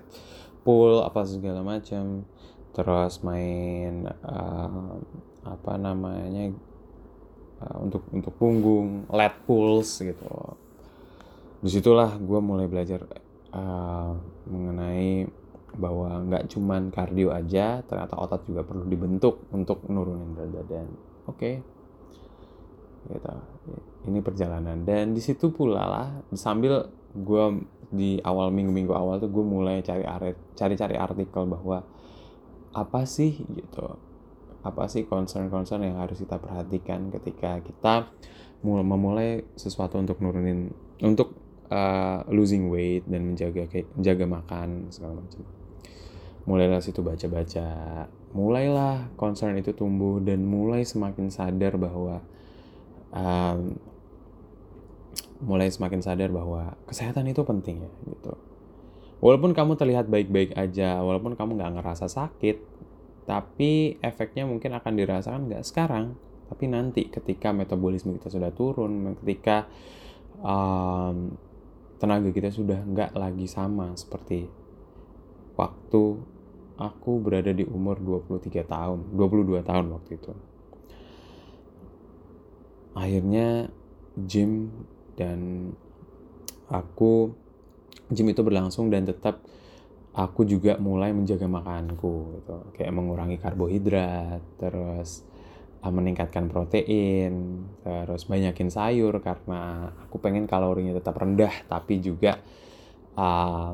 pull 0.62 1.02
apa 1.02 1.26
segala 1.26 1.66
macam 1.66 2.22
terus 2.70 3.18
main 3.26 4.06
uh, 4.22 4.94
apa 5.42 5.72
namanya 5.74 6.54
uh, 7.66 7.76
untuk 7.82 8.06
untuk 8.14 8.30
punggung 8.38 9.10
lat 9.10 9.34
pulls 9.42 9.98
gitu. 9.98 10.30
Di 11.60 11.68
situlah 11.68 12.14
gue 12.14 12.40
mulai 12.40 12.70
belajar 12.70 13.04
uh, 13.50 14.14
mengenai 14.46 15.26
bahwa 15.74 16.22
nggak 16.30 16.46
cuman 16.50 16.94
kardio 16.94 17.34
aja 17.34 17.82
ternyata 17.86 18.14
otot 18.18 18.42
juga 18.46 18.62
perlu 18.62 18.86
dibentuk 18.86 19.50
untuk 19.54 19.86
nurunin 19.86 20.34
berat 20.34 20.50
badan 20.50 21.09
oke. 21.30 21.38
Okay. 21.38 21.54
gitu. 23.10 23.34
Ini 24.10 24.18
perjalanan. 24.24 24.84
Dan 24.84 25.12
di 25.12 25.22
situ 25.22 25.52
pula 25.52 25.84
lah 25.86 26.08
sambil 26.34 26.88
gue 27.14 27.44
di 27.90 28.22
awal 28.22 28.54
minggu-minggu 28.54 28.94
awal 28.94 29.18
tuh 29.18 29.30
gue 29.30 29.42
mulai 29.42 29.82
cari 29.82 30.06
cari-cari 30.54 30.94
artikel 30.94 31.42
bahwa 31.50 31.82
apa 32.70 33.02
sih 33.02 33.34
gitu 33.50 33.98
apa 34.62 34.86
sih 34.86 35.08
concern-concern 35.10 35.82
yang 35.82 35.98
harus 35.98 36.22
kita 36.22 36.38
perhatikan 36.38 37.10
ketika 37.10 37.58
kita 37.64 38.12
memulai 38.62 39.42
sesuatu 39.56 39.98
untuk 39.98 40.20
nurunin 40.20 40.70
untuk 41.00 41.34
uh, 41.72 42.22
losing 42.28 42.68
weight 42.68 43.08
dan 43.08 43.24
menjaga 43.32 43.66
menjaga 43.96 44.26
makan 44.28 44.68
segala 44.92 45.24
macam. 45.24 45.42
Mulailah 46.44 46.84
situ 46.84 47.00
baca-baca 47.00 47.66
mulailah 48.30 49.10
concern 49.18 49.58
itu 49.58 49.74
tumbuh 49.74 50.22
dan 50.22 50.46
mulai 50.46 50.86
semakin 50.86 51.30
sadar 51.34 51.74
bahwa 51.74 52.22
um, 53.10 53.74
mulai 55.42 55.66
semakin 55.72 56.04
sadar 56.04 56.30
bahwa 56.30 56.78
kesehatan 56.86 57.26
itu 57.26 57.42
penting 57.42 57.82
ya 57.82 57.90
gitu. 58.06 58.32
Walaupun 59.20 59.52
kamu 59.52 59.76
terlihat 59.76 60.08
baik-baik 60.08 60.56
aja 60.56 61.02
walaupun 61.04 61.36
kamu 61.36 61.60
nggak 61.60 61.72
ngerasa 61.80 62.08
sakit 62.08 62.56
tapi 63.28 64.00
efeknya 64.00 64.48
mungkin 64.48 64.74
akan 64.74 64.92
dirasakan 64.96 65.46
nggak 65.46 65.62
sekarang 65.62 66.18
tapi 66.50 66.66
nanti 66.66 67.06
ketika 67.06 67.54
metabolisme 67.54 68.16
kita 68.18 68.26
sudah 68.26 68.50
turun 68.50 69.14
ketika 69.22 69.70
um, 70.42 71.38
tenaga 72.02 72.32
kita 72.34 72.50
sudah 72.50 72.82
nggak 72.82 73.14
lagi 73.14 73.46
sama 73.46 73.94
seperti 73.94 74.50
waktu 75.54 76.04
aku 76.80 77.20
berada 77.20 77.52
di 77.52 77.62
umur 77.68 78.00
23 78.00 78.64
tahun, 78.64 78.98
22 79.12 79.60
tahun 79.60 79.86
waktu 79.92 80.10
itu. 80.16 80.32
Akhirnya 82.96 83.68
gym 84.16 84.72
dan 85.14 85.70
aku 86.72 87.36
gym 88.10 88.26
itu 88.32 88.42
berlangsung 88.42 88.88
dan 88.88 89.04
tetap 89.06 89.44
aku 90.16 90.42
juga 90.48 90.80
mulai 90.80 91.12
menjaga 91.12 91.46
makanku 91.46 92.40
gitu. 92.40 92.56
Kayak 92.74 92.96
mengurangi 92.96 93.36
karbohidrat, 93.36 94.40
terus 94.56 95.28
Uh, 95.80 95.88
meningkatkan 95.88 96.52
protein, 96.52 97.64
terus 97.80 98.28
banyakin 98.28 98.68
sayur 98.68 99.16
karena 99.24 99.88
aku 100.04 100.20
pengen 100.20 100.44
kalorinya 100.44 100.92
tetap 100.92 101.16
rendah 101.16 101.64
tapi 101.72 101.96
juga 102.04 102.36
uh, 103.16 103.72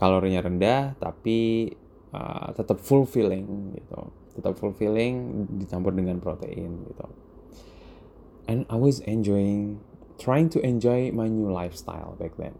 kalorinya 0.00 0.40
rendah 0.40 0.96
tapi 0.96 1.68
uh, 2.16 2.48
tetap 2.56 2.80
fulfilling 2.80 3.76
gitu, 3.76 4.00
tetap 4.40 4.56
fulfilling 4.56 5.44
dicampur 5.60 5.92
dengan 5.92 6.16
protein 6.18 6.88
gitu. 6.88 7.06
And 8.48 8.66
I 8.72 8.80
was 8.80 8.98
enjoying, 9.04 9.78
trying 10.18 10.48
to 10.56 10.58
enjoy 10.64 11.12
my 11.12 11.28
new 11.28 11.52
lifestyle 11.52 12.16
back 12.18 12.34
then. 12.40 12.56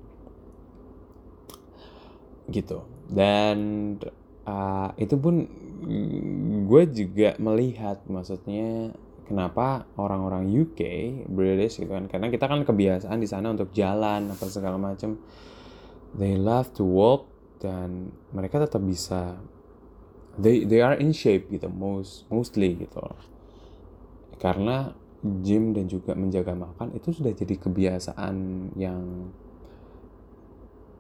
Gitu. 2.53 2.85
Dan 3.11 3.59
uh, 4.46 4.94
itu 5.00 5.16
pun 5.18 5.48
gue 6.68 6.83
juga 6.92 7.35
melihat 7.40 8.05
maksudnya 8.07 8.92
kenapa 9.24 9.88
orang-orang 9.96 10.50
UK 10.50 10.81
British 11.31 11.81
gitu 11.81 11.88
kan 11.88 12.11
karena 12.11 12.29
kita 12.29 12.50
kan 12.50 12.66
kebiasaan 12.66 13.16
di 13.22 13.29
sana 13.31 13.55
untuk 13.55 13.70
jalan 13.72 14.29
apa 14.29 14.44
segala 14.50 14.76
macam 14.76 15.16
they 16.16 16.35
love 16.35 16.73
to 16.75 16.83
walk 16.83 17.31
dan 17.61 18.11
mereka 18.33 18.64
tetap 18.64 18.81
bisa 18.83 19.37
they 20.40 20.64
they 20.64 20.81
are 20.81 20.96
in 20.96 21.12
shape 21.12 21.51
gitu 21.53 21.68
most 21.68 22.25
mostly 22.33 22.75
gitu. 22.75 23.03
Karena 24.40 24.96
gym 25.20 25.77
dan 25.77 25.85
juga 25.85 26.16
menjaga 26.16 26.57
makan 26.57 26.96
itu 26.96 27.12
sudah 27.12 27.37
jadi 27.37 27.55
kebiasaan 27.61 28.35
yang 28.81 29.29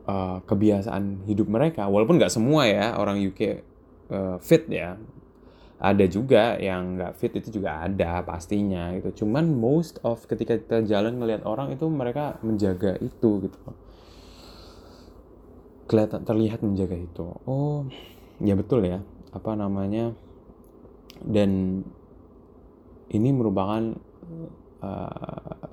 uh, 0.04 0.44
kebiasaan 0.44 1.24
hidup 1.24 1.48
mereka. 1.48 1.88
Walaupun 1.88 2.20
nggak 2.20 2.32
semua 2.32 2.68
ya 2.68 3.00
orang 3.00 3.16
UK 3.16 3.40
uh, 4.12 4.36
fit 4.38 4.68
ya. 4.68 5.00
Ada 5.80 6.04
juga 6.12 6.60
yang 6.60 7.00
nggak 7.00 7.16
fit 7.16 7.32
itu 7.32 7.56
juga 7.56 7.80
ada 7.80 8.20
pastinya 8.20 8.92
gitu. 9.00 9.24
Cuman 9.24 9.48
most 9.56 9.96
of 10.04 10.20
ketika 10.28 10.60
kita 10.60 10.84
jalan 10.84 11.16
ngelihat 11.16 11.48
orang 11.48 11.72
itu 11.72 11.88
mereka 11.88 12.36
menjaga 12.44 13.00
itu 13.00 13.48
gitu 13.48 13.60
kelihatan 15.90 16.22
terlihat 16.22 16.62
menjaga 16.62 16.94
itu. 16.94 17.34
Oh 17.50 17.82
ya 18.38 18.54
betul 18.54 18.86
ya. 18.86 19.02
Apa 19.34 19.58
namanya? 19.58 20.14
Dan 21.18 21.82
ini 23.10 23.28
merupakan 23.34 23.98
uh, 24.86 25.66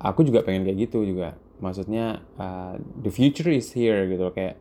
aku 0.00 0.24
juga 0.24 0.40
pengen 0.40 0.64
kayak 0.64 0.88
gitu 0.88 1.04
juga. 1.04 1.36
Maksudnya 1.60 2.24
uh, 2.40 2.80
the 3.04 3.12
future 3.12 3.52
is 3.52 3.68
here 3.76 4.08
gitu 4.08 4.32
kayak 4.32 4.56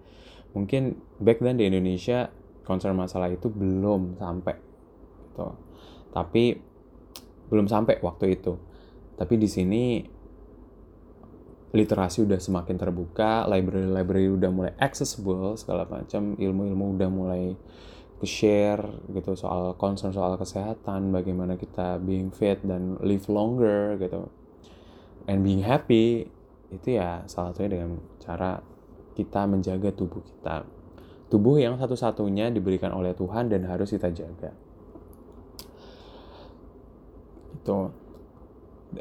mungkin 0.51 0.99
back 1.23 1.39
then 1.39 1.55
di 1.55 1.71
Indonesia 1.71 2.27
concern 2.67 2.99
masalah 2.99 3.31
itu 3.31 3.47
belum 3.47 4.19
sampai 4.19 4.59
gitu. 5.31 5.55
Tapi 6.11 6.43
belum 7.47 7.71
sampai 7.71 8.03
waktu 8.03 8.35
itu. 8.35 8.59
Tapi 9.15 9.33
di 9.39 9.47
sini 9.47 10.03
literasi 11.75 12.23
udah 12.23 12.39
semakin 12.39 12.79
terbuka, 12.79 13.43
library-library 13.49 14.31
udah 14.31 14.51
mulai 14.51 14.73
accessible, 14.79 15.59
segala 15.59 15.83
macam 15.87 16.35
ilmu-ilmu 16.39 16.95
udah 16.95 17.09
mulai 17.11 17.43
ke 18.17 18.25
share 18.25 18.81
gitu 19.13 19.37
soal 19.37 19.75
concern 19.77 20.15
soal 20.15 20.39
kesehatan, 20.39 21.11
bagaimana 21.11 21.59
kita 21.59 21.99
being 22.01 22.31
fit 22.31 22.63
dan 22.63 22.97
live 23.03 23.27
longer 23.27 23.99
gitu. 23.99 24.31
And 25.27 25.43
being 25.43 25.67
happy 25.67 26.31
itu 26.71 26.99
ya 26.99 27.27
salah 27.27 27.51
satunya 27.51 27.79
dengan 27.79 27.99
cara 28.19 28.59
kita 29.15 29.47
menjaga 29.47 29.91
tubuh 29.95 30.19
kita 30.19 30.67
tubuh 31.27 31.59
yang 31.59 31.75
satu-satunya 31.75 32.51
diberikan 32.51 32.95
oleh 32.95 33.11
Tuhan 33.11 33.51
dan 33.51 33.67
harus 33.67 33.91
kita 33.91 34.11
jaga. 34.11 34.51
Itu 37.59 37.91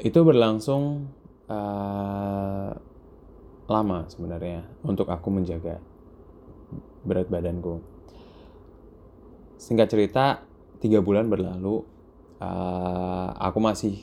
itu 0.03 0.19
berlangsung 0.27 1.07
uh, 1.51 2.71
lama 3.67 3.99
sebenarnya 4.07 4.63
untuk 4.87 5.11
aku 5.11 5.29
menjaga 5.31 5.83
berat 7.03 7.27
badanku. 7.31 7.83
Singkat 9.57 9.89
cerita, 9.91 10.25
tiga 10.79 11.03
bulan 11.03 11.27
berlalu, 11.27 11.83
uh, 12.39 13.29
aku 13.41 13.59
masih 13.59 13.99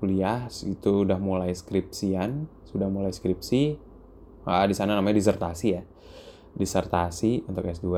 kuliah, 0.00 0.50
itu 0.50 1.06
udah 1.06 1.20
mulai 1.20 1.54
skripsian, 1.54 2.50
sudah 2.66 2.90
mulai 2.90 3.14
skripsi. 3.14 3.78
Uh, 4.44 4.64
di 4.68 4.74
sana 4.76 4.92
namanya 4.92 5.16
disertasi 5.16 5.66
ya 5.72 5.82
disertasi 6.54 7.50
untuk 7.50 7.66
S2 7.66 7.90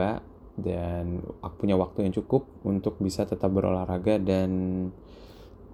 dan 0.56 1.20
aku 1.44 1.68
punya 1.68 1.76
waktu 1.76 2.08
yang 2.08 2.16
cukup 2.16 2.48
untuk 2.64 2.96
bisa 2.96 3.28
tetap 3.28 3.52
berolahraga 3.52 4.16
dan 4.16 4.50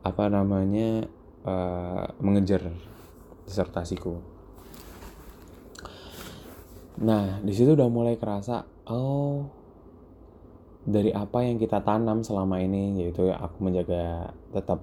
apa 0.02 0.26
namanya 0.26 1.06
uh, 1.46 2.10
mengejar 2.18 2.74
disertasiku. 3.52 4.16
Nah, 7.04 7.44
di 7.44 7.52
situ 7.52 7.76
udah 7.76 7.92
mulai 7.92 8.16
kerasa, 8.16 8.64
oh 8.88 9.60
dari 10.82 11.14
apa 11.14 11.46
yang 11.46 11.62
kita 11.62 11.78
tanam 11.86 12.26
selama 12.26 12.58
ini 12.58 12.98
yaitu 12.98 13.30
aku 13.30 13.62
menjaga 13.62 14.34
tetap 14.50 14.82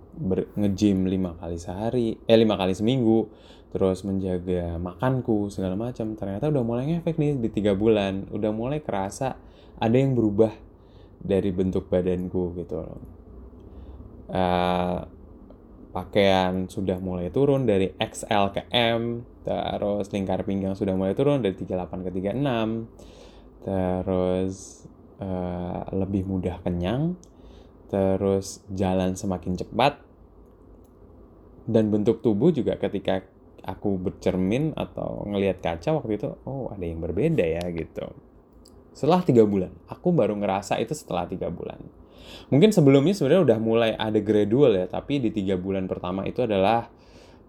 nge-gym 0.56 1.04
lima 1.04 1.36
kali 1.36 1.60
sehari 1.60 2.16
eh 2.24 2.40
lima 2.40 2.56
kali 2.56 2.72
seminggu 2.72 3.28
terus 3.76 4.08
menjaga 4.08 4.80
makanku 4.82 5.52
segala 5.54 5.78
macam. 5.78 6.18
Ternyata 6.18 6.50
udah 6.50 6.64
mulai 6.66 6.90
ngefek 6.90 7.20
nih 7.22 7.38
di 7.38 7.50
tiga 7.54 7.78
bulan. 7.78 8.26
Udah 8.34 8.50
mulai 8.50 8.82
kerasa 8.82 9.38
ada 9.78 9.94
yang 9.94 10.18
berubah 10.18 10.50
dari 11.22 11.54
bentuk 11.54 11.86
badanku 11.92 12.58
gitu 12.58 12.76
loh. 12.82 13.00
Uh, 14.30 15.06
pakaian 16.00 16.72
sudah 16.72 16.96
mulai 17.04 17.28
turun 17.28 17.68
dari 17.68 17.92
XL 18.00 18.56
ke 18.56 18.72
M 18.72 19.28
terus 19.44 20.08
lingkar 20.16 20.48
pinggang 20.48 20.80
sudah 20.80 20.96
mulai 20.96 21.12
turun 21.12 21.44
dari 21.44 21.60
38 21.60 22.08
ke 22.08 22.12
36 22.16 23.68
terus 23.68 24.88
uh, 25.20 25.84
lebih 25.94 26.26
mudah 26.26 26.60
kenyang, 26.64 27.20
terus 27.92 28.64
jalan 28.72 29.14
semakin 29.14 29.60
cepat, 29.60 30.00
dan 31.70 31.92
bentuk 31.94 32.24
tubuh 32.24 32.50
juga 32.50 32.80
ketika 32.80 33.22
aku 33.62 34.00
bercermin 34.00 34.74
atau 34.74 35.28
ngelihat 35.28 35.62
kaca 35.62 35.94
waktu 35.94 36.18
itu, 36.18 36.34
oh 36.48 36.72
ada 36.74 36.84
yang 36.84 37.04
berbeda 37.04 37.46
ya 37.46 37.64
gitu. 37.70 38.10
Setelah 38.96 39.22
tiga 39.22 39.46
bulan, 39.46 39.70
aku 39.86 40.10
baru 40.12 40.34
ngerasa 40.40 40.82
itu 40.82 40.98
setelah 40.98 41.30
tiga 41.30 41.54
bulan. 41.54 41.80
Mungkin 42.50 42.74
sebelumnya 42.74 43.14
sebenarnya 43.14 43.44
udah 43.46 43.60
mulai 43.62 43.92
ada 43.94 44.18
gradual 44.22 44.76
ya, 44.76 44.86
tapi 44.90 45.22
di 45.22 45.30
tiga 45.30 45.60
bulan 45.60 45.86
pertama 45.86 46.26
itu 46.26 46.46
adalah 46.46 46.90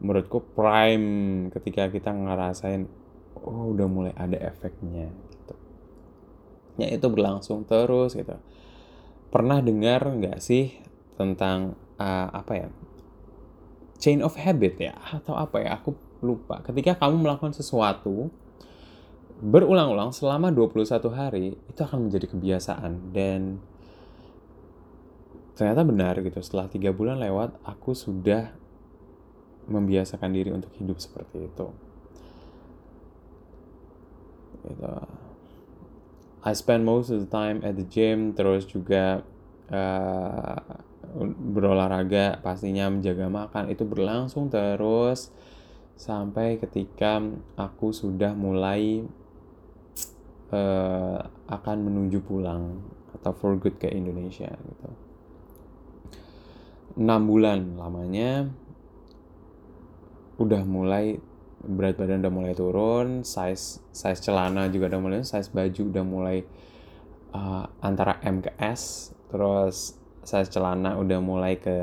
menurutku 0.00 0.40
prime 0.56 1.48
ketika 1.52 1.92
kita 1.92 2.11
ngerasain, 2.12 2.88
oh 3.40 3.72
udah 3.72 3.88
mulai 3.88 4.12
ada 4.16 4.37
efeknya 4.37 5.12
ya 6.80 6.96
itu 6.96 7.06
berlangsung 7.12 7.68
terus 7.68 8.16
gitu. 8.16 8.37
Pernah 9.28 9.61
dengar 9.61 10.00
nggak 10.09 10.40
sih 10.40 10.72
tentang 11.20 11.76
uh, 12.00 12.28
apa 12.33 12.52
ya 12.56 12.68
chain 14.00 14.24
of 14.24 14.33
habit 14.40 14.80
ya 14.80 14.96
atau 14.96 15.37
apa 15.37 15.61
ya 15.61 15.76
aku 15.76 15.92
lupa. 16.24 16.64
Ketika 16.64 16.96
kamu 16.96 17.20
melakukan 17.20 17.52
sesuatu 17.52 18.33
berulang-ulang 19.40 20.12
selama 20.12 20.52
21 20.52 20.85
hari 21.16 21.56
itu 21.56 21.80
akan 21.80 22.09
menjadi 22.09 22.28
kebiasaan 22.28 23.12
dan 23.12 23.61
ternyata 25.61 25.85
benar 25.85 26.16
gitu. 26.25 26.40
Setelah 26.40 26.73
tiga 26.73 26.88
bulan 26.96 27.20
lewat 27.20 27.61
aku 27.68 27.92
sudah 27.92 28.57
membiasakan 29.68 30.33
diri 30.33 30.49
untuk 30.57 30.73
hidup 30.81 30.96
seperti 30.96 31.44
itu. 31.44 31.66
Gitu. 34.64 34.94
I 36.40 36.57
spend 36.57 36.88
most 36.88 37.12
of 37.12 37.20
the 37.20 37.29
time 37.29 37.61
at 37.61 37.77
the 37.77 37.85
gym 37.85 38.33
terus 38.33 38.64
juga 38.64 39.20
uh, 39.68 40.81
berolahraga 41.37 42.40
pastinya 42.40 42.88
menjaga 42.88 43.29
makan. 43.29 43.68
Itu 43.68 43.85
berlangsung 43.85 44.49
terus 44.49 45.29
sampai 46.01 46.57
ketika 46.57 47.20
aku 47.61 47.92
sudah 47.92 48.33
mulai 48.33 49.05
uh, 50.57 51.20
akan 51.53 51.77
menuju 51.85 52.25
pulang 52.25 52.81
atau 53.20 53.37
for 53.37 53.61
good 53.61 53.77
ke 53.77 53.92
Indonesia 53.92 54.49
gitu. 54.49 55.10
6 57.00 57.08
bulan 57.24 57.80
lamanya 57.80 58.52
udah 60.36 60.62
mulai 60.68 61.16
berat 61.60 61.96
badan 61.96 62.24
udah 62.24 62.32
mulai 62.32 62.52
turun, 62.56 63.24
size 63.24 63.84
size 63.92 64.20
celana 64.20 64.68
juga 64.72 64.88
udah 64.92 65.00
mulai, 65.00 65.20
size 65.24 65.52
baju 65.52 65.82
udah 65.92 66.04
mulai 66.04 66.38
uh, 67.36 67.64
antara 67.84 68.16
M 68.24 68.40
ke 68.40 68.52
S, 68.56 69.12
terus 69.28 69.96
size 70.24 70.48
celana 70.48 70.96
udah 70.96 71.20
mulai 71.20 71.60
ke 71.60 71.76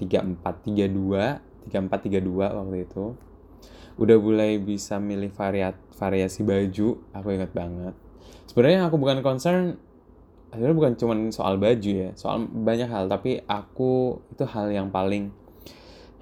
34 0.00 0.40
32, 0.68 1.72
34 1.72 2.08
32 2.08 2.60
waktu 2.60 2.76
itu. 2.84 3.04
Udah 3.94 4.16
mulai 4.18 4.60
bisa 4.60 5.00
milih 5.00 5.32
variat 5.32 5.76
variasi 5.96 6.44
baju, 6.44 7.00
aku 7.16 7.28
ingat 7.32 7.52
banget. 7.56 7.94
Sebenarnya 8.48 8.92
aku 8.92 9.00
bukan 9.00 9.24
concern 9.24 9.80
sebenarnya 10.54 10.78
bukan 10.78 10.94
cuma 10.94 11.14
soal 11.34 11.58
baju 11.58 11.90
ya, 11.90 12.10
soal 12.14 12.46
banyak 12.46 12.86
hal, 12.86 13.10
tapi 13.10 13.42
aku 13.44 14.22
itu 14.30 14.46
hal 14.46 14.70
yang 14.70 14.88
paling 14.94 15.34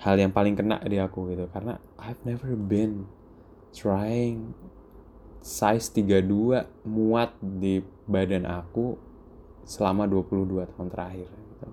hal 0.02 0.18
yang 0.18 0.34
paling 0.34 0.58
kena 0.58 0.82
di 0.82 0.98
aku 0.98 1.30
gitu 1.30 1.46
karena 1.54 1.78
I've 1.94 2.18
never 2.26 2.58
been 2.58 3.06
trying 3.70 4.50
size 5.42 5.94
32 5.94 6.86
muat 6.86 7.34
di 7.38 7.82
badan 8.10 8.46
aku 8.46 8.98
selama 9.62 10.10
22 10.10 10.66
tahun 10.74 10.88
terakhir 10.90 11.28
gitu. 11.30 11.68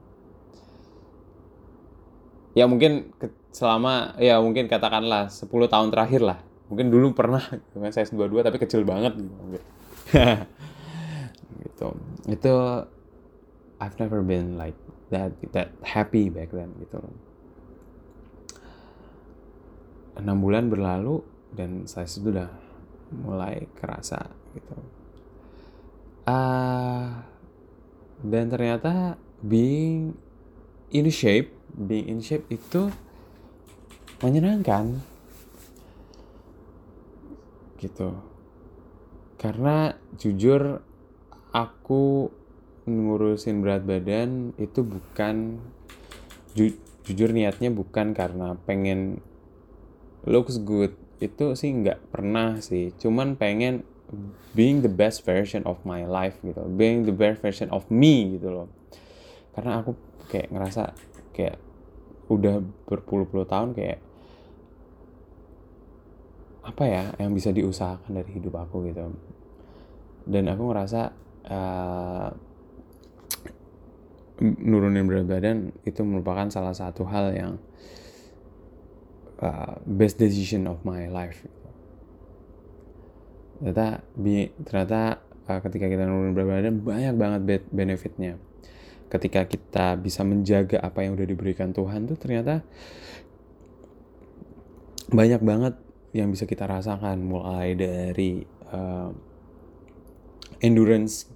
Ya 2.54 2.66
mungkin 2.70 3.14
ke, 3.18 3.34
selama 3.50 4.14
ya 4.22 4.38
mungkin 4.42 4.70
katakanlah 4.70 5.30
10 5.30 5.50
tahun 5.50 5.90
terakhir 5.90 6.22
lah. 6.22 6.40
Mungkin 6.70 6.94
dulu 6.94 7.18
pernah 7.18 7.42
dengan 7.74 7.90
size 7.90 8.14
22 8.14 8.46
tapi 8.46 8.58
kecil 8.62 8.86
banget 8.86 9.18
gitu. 9.18 9.68
gitu. 11.80 11.96
Itu 12.28 12.54
I've 13.80 13.96
never 13.96 14.20
been 14.20 14.60
like 14.60 14.76
that 15.16 15.32
that 15.56 15.72
happy 15.82 16.28
back 16.28 16.52
then 16.52 16.76
gitu 16.84 17.00
loh 17.00 17.16
enam 20.20 20.44
bulan 20.44 20.68
berlalu 20.68 21.24
dan 21.56 21.88
saya 21.88 22.06
sudah 22.06 22.52
mulai 23.16 23.66
kerasa 23.80 24.28
gitu. 24.54 24.76
Uh, 26.28 27.26
dan 28.22 28.52
ternyata 28.52 29.18
being 29.42 30.14
in 30.94 31.10
shape, 31.10 31.56
being 31.74 32.06
in 32.12 32.20
shape 32.22 32.46
itu 32.52 32.92
menyenangkan 34.20 35.00
gitu. 37.80 38.14
Karena 39.40 39.96
jujur 40.20 40.84
aku 41.50 42.30
ngurusin 42.90 43.62
berat 43.62 43.86
badan 43.86 44.58
itu 44.58 44.82
bukan 44.82 45.62
ju, 46.58 46.74
jujur 47.06 47.30
niatnya 47.30 47.70
bukan 47.70 48.18
karena 48.18 48.58
pengen 48.66 49.22
looks 50.26 50.58
good. 50.62 50.94
Itu 51.20 51.54
sih 51.54 51.70
nggak 51.74 52.14
pernah 52.14 52.58
sih. 52.64 52.96
Cuman 52.98 53.36
pengen 53.36 53.84
being 54.58 54.82
the 54.82 54.90
best 54.90 55.22
version 55.22 55.62
of 55.70 55.78
my 55.86 56.06
life 56.08 56.40
gitu. 56.42 56.66
Being 56.74 57.06
the 57.06 57.14
best 57.14 57.44
version 57.46 57.70
of 57.70 57.86
me 57.94 58.40
gitu 58.40 58.50
loh. 58.50 58.68
Karena 59.54 59.84
aku 59.84 59.94
kayak 60.32 60.50
ngerasa 60.50 60.94
kayak 61.36 61.58
udah 62.30 62.62
berpuluh-puluh 62.86 63.50
tahun 63.50 63.74
kayak 63.74 64.00
apa 66.60 66.84
ya 66.86 67.04
yang 67.18 67.34
bisa 67.34 67.50
diusahakan 67.50 68.14
dari 68.14 68.30
hidup 68.38 68.62
aku 68.62 68.86
gitu. 68.86 69.10
Dan 70.30 70.46
aku 70.54 70.70
ngerasa 70.70 71.29
uh, 71.48 72.36
nurunin 74.40 75.04
berat 75.04 75.28
badan 75.28 75.76
itu 75.84 76.00
merupakan 76.08 76.48
salah 76.48 76.72
satu 76.72 77.04
hal 77.04 77.36
yang 77.36 77.54
uh, 79.44 79.76
best 79.84 80.16
decision 80.16 80.68
of 80.72 80.80
my 80.88 81.12
life. 81.12 81.44
Ternyata 83.60 84.00
ternyata 84.64 85.20
uh, 85.52 85.60
ketika 85.60 85.86
kita 85.92 86.04
nurunin 86.08 86.32
berat 86.32 86.48
badan 86.48 86.74
banyak 86.80 87.16
banget 87.20 87.42
benefitnya. 87.72 88.40
Ketika 89.10 89.44
kita 89.50 89.98
bisa 90.00 90.22
menjaga 90.22 90.80
apa 90.80 91.04
yang 91.04 91.18
udah 91.18 91.28
diberikan 91.28 91.74
Tuhan 91.74 92.06
tuh 92.08 92.16
ternyata 92.16 92.62
banyak 95.10 95.42
banget 95.42 95.76
yang 96.14 96.30
bisa 96.32 96.46
kita 96.46 96.70
rasakan. 96.70 97.20
Mulai 97.20 97.76
dari 97.76 98.46
uh, 98.72 99.29
endurance 100.60 101.28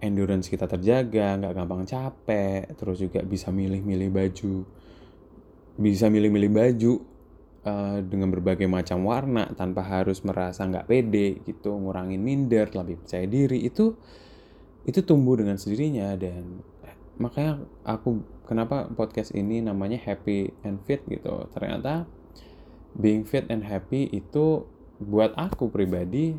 endurance 0.00 0.48
kita 0.52 0.68
terjaga 0.68 1.40
nggak 1.40 1.54
gampang 1.54 1.82
capek 1.88 2.68
terus 2.76 3.00
juga 3.00 3.24
bisa 3.24 3.48
milih-milih 3.48 4.10
baju 4.12 4.54
bisa 5.74 6.06
milih-milih 6.12 6.50
baju 6.52 6.92
uh, 7.64 7.98
dengan 8.04 8.28
berbagai 8.30 8.68
macam 8.68 9.04
warna 9.08 9.48
tanpa 9.56 9.82
harus 9.82 10.22
merasa 10.22 10.64
nggak 10.64 10.86
pede 10.86 11.40
gitu 11.48 11.74
ngurangin 11.74 12.20
minder 12.20 12.68
lebih 12.72 13.02
percaya 13.02 13.26
diri 13.26 13.64
itu 13.64 13.96
itu 14.84 15.00
tumbuh 15.02 15.36
dengan 15.36 15.56
sendirinya. 15.56 16.14
Dan 16.16 16.60
makanya 17.16 17.64
aku 17.84 18.20
kenapa 18.44 18.88
podcast 18.92 19.32
ini 19.32 19.64
namanya 19.64 19.96
happy 20.00 20.52
and 20.62 20.80
fit 20.84 21.02
gitu. 21.08 21.48
Ternyata 21.52 22.04
being 22.94 23.24
fit 23.26 23.48
and 23.50 23.64
happy 23.64 24.06
itu 24.12 24.68
buat 25.02 25.34
aku 25.34 25.72
pribadi 25.72 26.38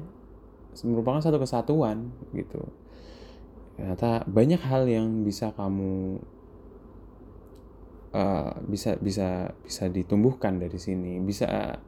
merupakan 0.83 1.23
satu 1.23 1.39
kesatuan 1.39 2.11
gitu. 2.35 2.59
Ternyata 3.79 4.27
banyak 4.27 4.59
hal 4.59 4.87
yang 4.87 5.23
bisa 5.23 5.55
kamu 5.55 6.19
uh, 8.15 8.51
bisa 8.67 8.95
bisa 8.99 9.51
bisa 9.63 9.83
ditumbuhkan 9.91 10.59
dari 10.59 10.79
sini 10.79 11.19
bisa 11.19 11.79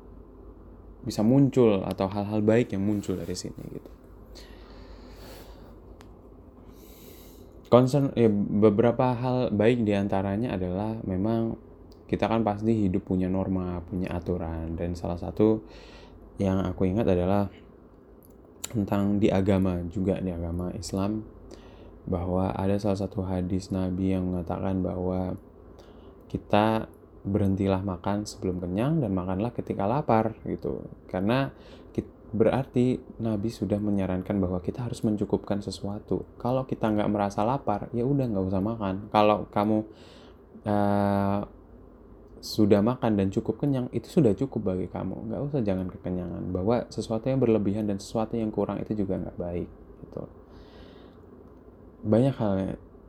bisa 1.07 1.23
muncul 1.23 1.87
atau 1.87 2.11
hal-hal 2.11 2.43
baik 2.43 2.75
yang 2.75 2.83
muncul 2.83 3.15
dari 3.15 3.35
sini 3.35 3.63
gitu. 3.71 3.91
Concern 7.67 8.15
ya 8.15 8.31
beberapa 8.31 9.11
hal 9.11 9.51
baik 9.51 9.83
di 9.83 9.91
antaranya 9.91 10.55
adalah 10.55 10.95
memang 11.03 11.59
kita 12.07 12.27
kan 12.27 12.43
pasti 12.43 12.87
hidup 12.87 13.03
punya 13.03 13.27
norma 13.27 13.83
punya 13.83 14.15
aturan 14.15 14.79
dan 14.79 14.95
salah 14.95 15.19
satu 15.19 15.59
yang 16.39 16.63
aku 16.63 16.87
ingat 16.87 17.03
adalah 17.03 17.51
tentang 18.69 19.17
di 19.17 19.31
agama 19.31 19.81
juga 19.89 20.19
di 20.19 20.31
agama 20.31 20.71
Islam 20.75 21.23
bahwa 22.07 22.55
ada 22.55 22.79
salah 22.79 22.99
satu 22.99 23.23
hadis 23.27 23.71
Nabi 23.71 24.15
yang 24.15 24.31
mengatakan 24.31 24.79
bahwa 24.79 25.35
kita 26.31 26.87
berhentilah 27.27 27.83
makan 27.83 28.23
sebelum 28.23 28.63
kenyang 28.63 29.03
dan 29.03 29.11
makanlah 29.11 29.51
ketika 29.51 29.83
lapar 29.83 30.35
gitu 30.47 30.87
karena 31.11 31.51
berarti 32.31 32.99
Nabi 33.23 33.47
sudah 33.47 33.79
menyarankan 33.79 34.35
bahwa 34.35 34.59
kita 34.59 34.83
harus 34.83 34.99
mencukupkan 35.03 35.63
sesuatu. 35.63 36.27
Kalau 36.35 36.67
kita 36.67 36.91
nggak 36.91 37.07
merasa 37.11 37.47
lapar, 37.47 37.87
ya 37.95 38.03
udah 38.03 38.25
nggak 38.27 38.45
usah 38.51 38.63
makan. 38.63 38.95
Kalau 39.07 39.47
kamu 39.47 39.77
uh, 40.67 41.41
sudah 42.47 42.79
makan 42.79 43.19
dan 43.19 43.27
cukup 43.27 43.59
kenyang, 43.59 43.91
itu 43.91 44.07
sudah 44.07 44.31
cukup 44.31 44.71
bagi 44.71 44.87
kamu. 44.87 45.27
Nggak 45.27 45.41
usah 45.51 45.59
jangan 45.59 45.91
kekenyangan. 45.91 46.43
Bahwa 46.55 46.87
sesuatu 46.87 47.27
yang 47.27 47.43
berlebihan 47.43 47.91
dan 47.91 47.99
sesuatu 47.99 48.39
yang 48.39 48.47
kurang 48.55 48.79
itu 48.79 48.95
juga 48.95 49.19
nggak 49.19 49.35
baik. 49.35 49.69
Gitu. 50.07 50.23
Banyak 52.07 52.35
hal 52.39 52.53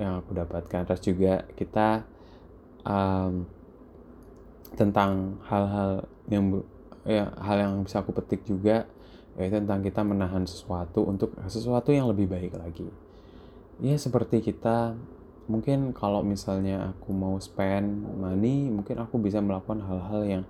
yang 0.02 0.12
aku 0.18 0.34
dapatkan. 0.34 0.82
Terus 0.90 1.02
juga 1.06 1.46
kita 1.54 2.02
um, 2.82 3.46
tentang 4.74 5.38
hal-hal 5.46 6.10
yang 6.26 6.60
ya 7.08 7.32
hal 7.40 7.56
yang 7.56 7.72
bisa 7.86 8.04
aku 8.04 8.12
petik 8.12 8.44
juga 8.44 8.84
yaitu 9.38 9.62
tentang 9.62 9.80
kita 9.86 10.02
menahan 10.02 10.44
sesuatu 10.44 11.06
untuk 11.06 11.30
sesuatu 11.46 11.94
yang 11.94 12.10
lebih 12.10 12.26
baik 12.26 12.58
lagi. 12.58 12.90
Ya 13.78 13.94
seperti 13.94 14.42
kita 14.42 14.98
mungkin 15.48 15.96
kalau 15.96 16.20
misalnya 16.20 16.92
aku 16.94 17.10
mau 17.10 17.40
spend 17.40 18.04
money, 18.20 18.68
mungkin 18.68 19.00
aku 19.00 19.16
bisa 19.18 19.40
melakukan 19.40 19.80
hal-hal 19.82 20.22
yang 20.24 20.44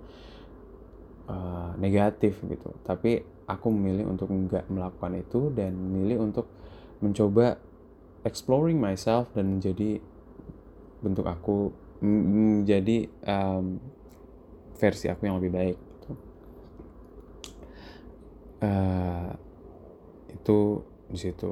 uh, 1.25 1.73
negatif 1.79 2.43
gitu. 2.43 2.75
Tapi 2.83 3.23
aku 3.49 3.67
memilih 3.73 4.05
untuk 4.11 4.29
nggak 4.29 4.69
melakukan 4.69 5.17
itu 5.17 5.49
dan 5.55 5.73
memilih 5.73 6.21
untuk 6.21 6.45
mencoba 6.99 7.57
exploring 8.27 8.77
myself 8.77 9.31
dan 9.33 9.57
menjadi 9.57 10.03
bentuk 10.99 11.25
aku 11.25 11.71
menjadi 12.03 13.07
um, 13.27 13.79
versi 14.75 15.07
aku 15.11 15.27
yang 15.27 15.39
lebih 15.39 15.51
baik 15.51 15.77
uh, 18.63 19.31
itu 20.31 20.59
di 21.09 21.17
situ 21.19 21.51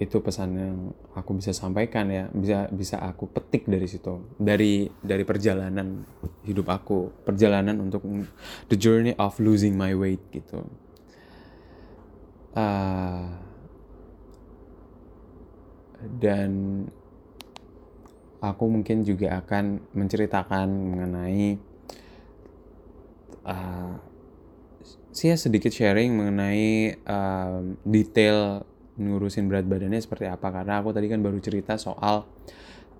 itu 0.00 0.16
pesan 0.22 0.50
yang 0.56 0.78
aku 1.10 1.42
bisa 1.42 1.50
sampaikan 1.50 2.06
ya 2.06 2.30
bisa 2.30 2.70
bisa 2.70 3.02
aku 3.02 3.26
petik 3.26 3.66
dari 3.66 3.90
situ 3.90 4.30
dari 4.38 4.86
dari 5.02 5.26
perjalanan 5.26 6.06
hidup 6.46 6.70
aku 6.70 7.10
perjalanan 7.26 7.82
untuk 7.82 8.06
the 8.70 8.78
journey 8.78 9.14
of 9.18 9.34
losing 9.42 9.74
my 9.74 9.90
weight 9.90 10.22
gitu. 10.30 10.62
Uh, 12.50 13.30
dan 16.18 16.50
aku 18.40 18.64
mungkin 18.66 19.04
juga 19.04 19.38
akan 19.44 19.84
menceritakan 19.92 20.66
mengenai 20.66 21.60
uh, 23.44 23.94
saya 25.10 25.34
sedikit 25.36 25.74
sharing 25.74 26.14
mengenai 26.16 26.96
um, 27.04 27.76
detail 27.84 28.64
ngurusin 29.00 29.48
berat 29.48 29.64
badannya 29.64 29.98
seperti 29.98 30.28
apa. 30.28 30.52
Karena 30.52 30.84
aku 30.84 30.92
tadi 30.92 31.08
kan 31.08 31.24
baru 31.24 31.40
cerita 31.40 31.80
soal 31.80 32.28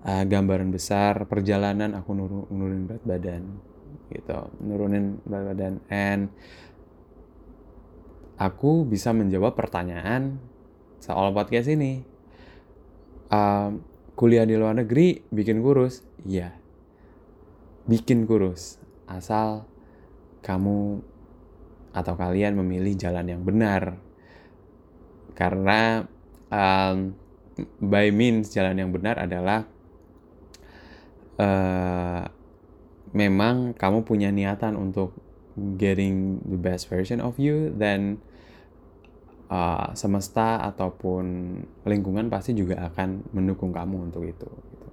uh, 0.03 0.23
gambaran 0.25 0.73
besar 0.73 1.29
perjalanan 1.29 1.93
aku 1.93 2.17
nur 2.17 2.49
nurunin 2.49 2.89
berat 2.89 3.03
badan 3.05 3.43
gitu. 4.09 4.39
Nurunin 4.65 5.21
berat 5.21 5.45
badan. 5.53 5.73
And 5.87 6.33
aku 8.41 8.89
bisa 8.89 9.13
menjawab 9.13 9.53
pertanyaan 9.53 10.41
soal 10.97 11.29
podcast 11.31 11.69
ini. 11.69 12.01
Um, 13.31 13.87
kuliah 14.19 14.43
di 14.43 14.59
luar 14.59 14.75
negeri 14.75 15.23
bikin 15.31 15.63
kurus? 15.63 16.03
Iya. 16.27 16.57
Bikin 17.87 18.27
kurus 18.27 18.81
asal 19.07 19.65
kamu 20.45 21.03
atau 21.91 22.13
kalian 22.15 22.55
memilih 22.55 22.95
jalan 22.95 23.27
yang 23.27 23.41
benar 23.43 23.99
karena 25.33 26.05
um, 26.51 27.15
by 27.79 28.09
means 28.11 28.51
jalan 28.51 28.77
yang 28.79 28.91
benar 28.91 29.17
adalah 29.19 29.67
uh, 31.39 32.23
memang 33.11 33.75
kamu 33.75 34.07
punya 34.07 34.31
niatan 34.31 34.79
untuk 34.79 35.15
getting 35.75 36.39
the 36.47 36.55
best 36.55 36.87
version 36.87 37.19
of 37.19 37.35
you 37.35 37.71
dan 37.75 38.23
uh, 39.51 39.91
semesta 39.93 40.63
ataupun 40.63 41.59
lingkungan 41.83 42.31
pasti 42.31 42.55
juga 42.55 42.87
akan 42.87 43.27
mendukung 43.35 43.75
kamu 43.75 44.11
untuk 44.11 44.23
itu 44.23 44.47
gitu. 44.47 44.87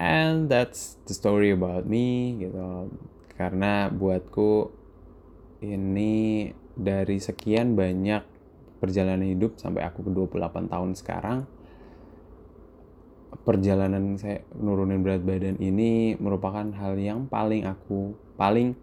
and 0.00 0.48
that's 0.48 0.96
the 1.04 1.12
story 1.12 1.52
about 1.52 1.84
me 1.84 2.40
gitu 2.40 2.88
karena 3.36 3.92
buatku 3.92 4.72
ini 5.60 6.52
dari 6.74 7.22
sekian 7.22 7.78
banyak 7.78 8.22
perjalanan 8.82 9.24
hidup 9.24 9.56
sampai 9.56 9.86
aku 9.86 10.04
ke 10.04 10.10
28 10.10 10.72
tahun 10.72 10.90
sekarang 10.98 11.38
perjalanan 13.42 14.14
saya 14.16 14.46
nurunin 14.56 15.02
berat 15.02 15.22
badan 15.26 15.58
ini 15.58 16.14
merupakan 16.16 16.64
hal 16.78 16.94
yang 16.98 17.26
paling 17.26 17.66
aku 17.66 18.14
paling 18.38 18.78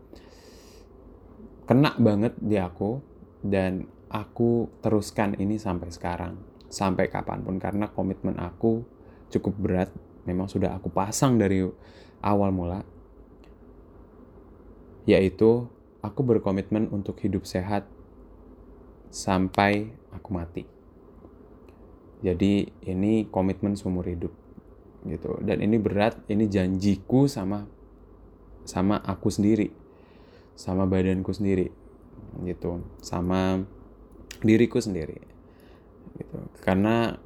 kena 1.65 1.95
banget 1.95 2.35
di 2.39 2.59
aku 2.59 2.99
dan 3.41 3.87
aku 4.11 4.67
teruskan 4.83 5.39
ini 5.39 5.55
sampai 5.55 5.89
sekarang 5.89 6.35
sampai 6.71 7.11
kapan 7.11 7.43
pun. 7.43 7.59
Karena 7.59 7.91
komitmen 7.91 8.39
aku 8.39 8.83
cukup 9.31 9.53
berat 9.55 9.89
memang 10.27 10.47
sudah 10.51 10.75
aku 10.75 10.91
pasang 10.91 11.39
dari 11.39 11.63
awal 12.21 12.51
mula 12.53 12.83
yaitu 15.09 15.65
aku 16.01 16.21
berkomitmen 16.25 16.89
untuk 16.89 17.21
hidup 17.21 17.45
sehat 17.45 17.85
sampai 19.13 19.93
aku 20.13 20.29
mati. 20.33 20.63
Jadi 22.21 22.69
ini 22.85 23.25
komitmen 23.29 23.73
seumur 23.73 24.05
hidup 24.05 24.33
gitu. 25.05 25.41
Dan 25.41 25.65
ini 25.65 25.81
berat, 25.81 26.21
ini 26.29 26.45
janjiku 26.45 27.25
sama 27.25 27.65
sama 28.65 29.01
aku 29.01 29.33
sendiri. 29.33 29.73
Sama 30.53 30.85
badanku 30.85 31.33
sendiri 31.33 31.73
gitu. 32.45 32.85
Sama 33.01 33.65
diriku 34.45 34.77
sendiri. 34.77 35.17
Gitu. 36.17 36.37
Karena 36.61 37.17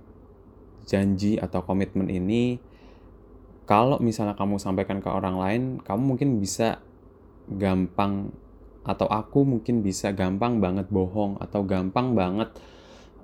janji 0.87 1.35
atau 1.41 1.65
komitmen 1.65 2.07
ini 2.07 2.61
kalau 3.65 3.97
misalnya 3.97 4.37
kamu 4.37 4.61
sampaikan 4.61 5.01
ke 5.01 5.09
orang 5.09 5.35
lain, 5.41 5.61
kamu 5.81 6.01
mungkin 6.15 6.37
bisa 6.37 6.79
gampang 7.49 8.29
atau 8.85 9.09
aku 9.09 9.41
mungkin 9.43 9.81
bisa 9.81 10.13
gampang 10.13 10.61
banget 10.61 10.87
bohong 10.93 11.41
atau 11.41 11.65
gampang 11.65 12.13
banget 12.13 12.53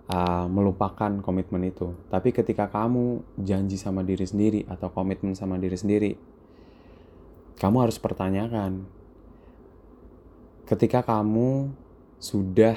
uh, 0.09 0.49
melupakan 0.49 1.21
komitmen 1.21 1.69
itu. 1.69 1.93
Tapi 2.09 2.33
ketika 2.33 2.67
kamu 2.67 3.21
janji 3.37 3.77
sama 3.77 4.01
diri 4.01 4.25
sendiri 4.25 4.65
atau 4.65 4.89
komitmen 4.89 5.37
sama 5.37 5.61
diri 5.61 5.77
sendiri, 5.77 6.11
kamu 7.61 7.77
harus 7.87 8.01
pertanyakan. 8.01 8.89
Ketika 10.65 11.05
kamu 11.05 11.69
sudah 12.17 12.75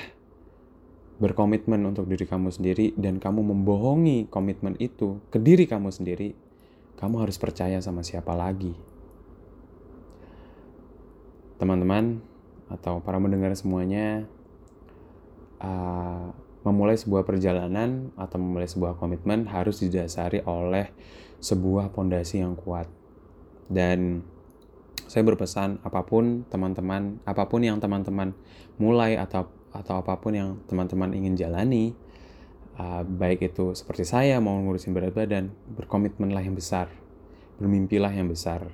berkomitmen 1.16 1.78
untuk 1.88 2.10
diri 2.10 2.26
kamu 2.26 2.52
sendiri 2.52 2.92
dan 2.98 3.16
kamu 3.22 3.40
membohongi 3.54 4.28
komitmen 4.28 4.74
itu 4.76 5.22
ke 5.32 5.40
diri 5.40 5.64
kamu 5.64 5.88
sendiri, 5.88 6.36
kamu 7.00 7.24
harus 7.24 7.40
percaya 7.40 7.78
sama 7.80 8.04
siapa 8.04 8.34
lagi 8.34 8.94
teman-teman 11.58 12.18
atau 12.68 13.00
para 13.04 13.20
mendengar 13.20 13.52
semuanya 13.56 14.24
uh, 15.60 16.32
memulai 16.64 16.96
sebuah 16.96 17.28
perjalanan 17.28 18.08
atau 18.16 18.40
memulai 18.40 18.68
sebuah 18.68 18.96
komitmen 18.96 19.44
harus 19.48 19.84
didasari 19.84 20.40
oleh 20.48 20.88
sebuah 21.44 21.92
pondasi 21.92 22.40
yang 22.40 22.56
kuat. 22.56 22.88
Dan 23.68 24.24
saya 25.04 25.22
berpesan 25.28 25.84
apa 25.84 26.04
pun 26.08 26.48
teman-teman 26.48 27.20
apa 27.28 27.44
pun 27.46 27.60
yang 27.60 27.78
teman-teman 27.78 28.32
mulai 28.80 29.20
atau 29.20 29.46
atau 29.74 30.00
apa 30.00 30.16
pun 30.16 30.32
yang 30.32 30.48
teman-teman 30.70 31.12
ingin 31.12 31.34
jalani 31.36 31.92
uh, 32.80 33.04
baik 33.04 33.52
itu 33.52 33.74
seperti 33.76 34.06
saya 34.08 34.40
mau 34.40 34.56
ngurusin 34.56 34.94
berat 34.96 35.12
badan 35.12 35.52
berkomitmenlah 35.76 36.40
yang 36.40 36.56
besar 36.56 36.88
bermimpilah 37.58 38.10
yang 38.10 38.30
besar. 38.30 38.70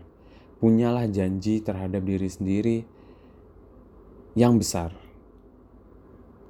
Punyalah 0.60 1.08
janji 1.08 1.64
terhadap 1.64 2.04
diri 2.04 2.28
sendiri 2.28 2.76
yang 4.34 4.58
besar. 4.58 4.94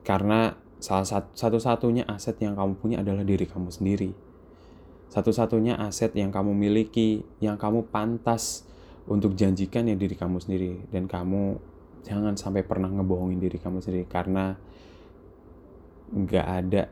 Karena 0.04 0.56
salah 0.80 1.04
satu 1.04 1.36
satu-satunya 1.36 2.08
aset 2.08 2.40
yang 2.40 2.56
kamu 2.56 2.80
punya 2.80 2.96
adalah 3.04 3.22
diri 3.24 3.44
kamu 3.44 3.68
sendiri. 3.68 4.10
Satu-satunya 5.10 5.76
aset 5.76 6.14
yang 6.14 6.30
kamu 6.30 6.54
miliki, 6.54 7.26
yang 7.42 7.58
kamu 7.58 7.90
pantas 7.90 8.64
untuk 9.10 9.34
janjikan 9.34 9.90
ya 9.90 9.98
diri 9.98 10.14
kamu 10.14 10.38
sendiri 10.38 10.86
dan 10.94 11.10
kamu 11.10 11.58
jangan 12.06 12.38
sampai 12.38 12.62
pernah 12.62 12.88
ngebohongin 12.88 13.42
diri 13.42 13.58
kamu 13.58 13.82
sendiri 13.82 14.06
karena 14.06 14.54
nggak 16.14 16.46
ada 16.46 16.82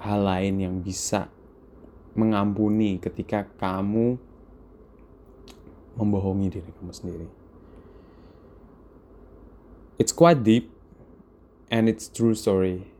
hal 0.00 0.20
lain 0.24 0.54
yang 0.60 0.74
bisa 0.80 1.28
mengampuni 2.16 2.96
ketika 2.96 3.44
kamu 3.60 4.16
membohongi 5.96 6.48
diri 6.52 6.70
kamu 6.80 6.92
sendiri. 6.92 7.28
It's 9.98 10.12
quite 10.12 10.44
deep 10.44 10.70
and 11.70 11.88
it's 11.88 12.08
true 12.08 12.34
story 12.34 12.92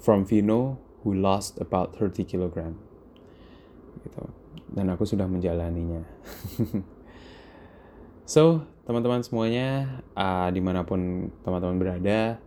from 0.00 0.24
Vino 0.24 0.80
who 1.04 1.14
lost 1.14 1.60
about 1.60 1.96
30 1.96 2.24
kg. 2.24 2.74
Gitu. 4.04 4.24
Dan 4.70 4.88
aku 4.92 5.04
sudah 5.04 5.28
menjalaninya. 5.28 6.04
so, 8.32 8.64
teman-teman 8.88 9.20
semuanya, 9.20 10.00
uh, 10.16 10.48
di 10.48 10.60
mana 10.62 10.86
pun 10.86 11.28
teman-teman 11.44 11.76
berada, 11.76 12.38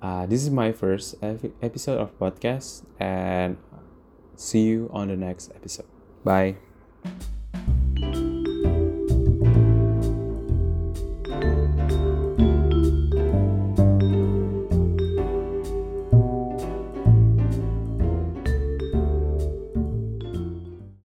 uh, 0.00 0.24
this 0.26 0.42
is 0.42 0.50
my 0.50 0.72
first 0.72 1.16
episode 1.60 1.98
of 1.98 2.14
podcast 2.16 2.84
and 2.96 3.56
see 4.36 4.64
you 4.64 4.88
on 4.92 5.08
the 5.08 5.18
next 5.18 5.52
episode. 5.52 5.88
Bye. 6.24 6.56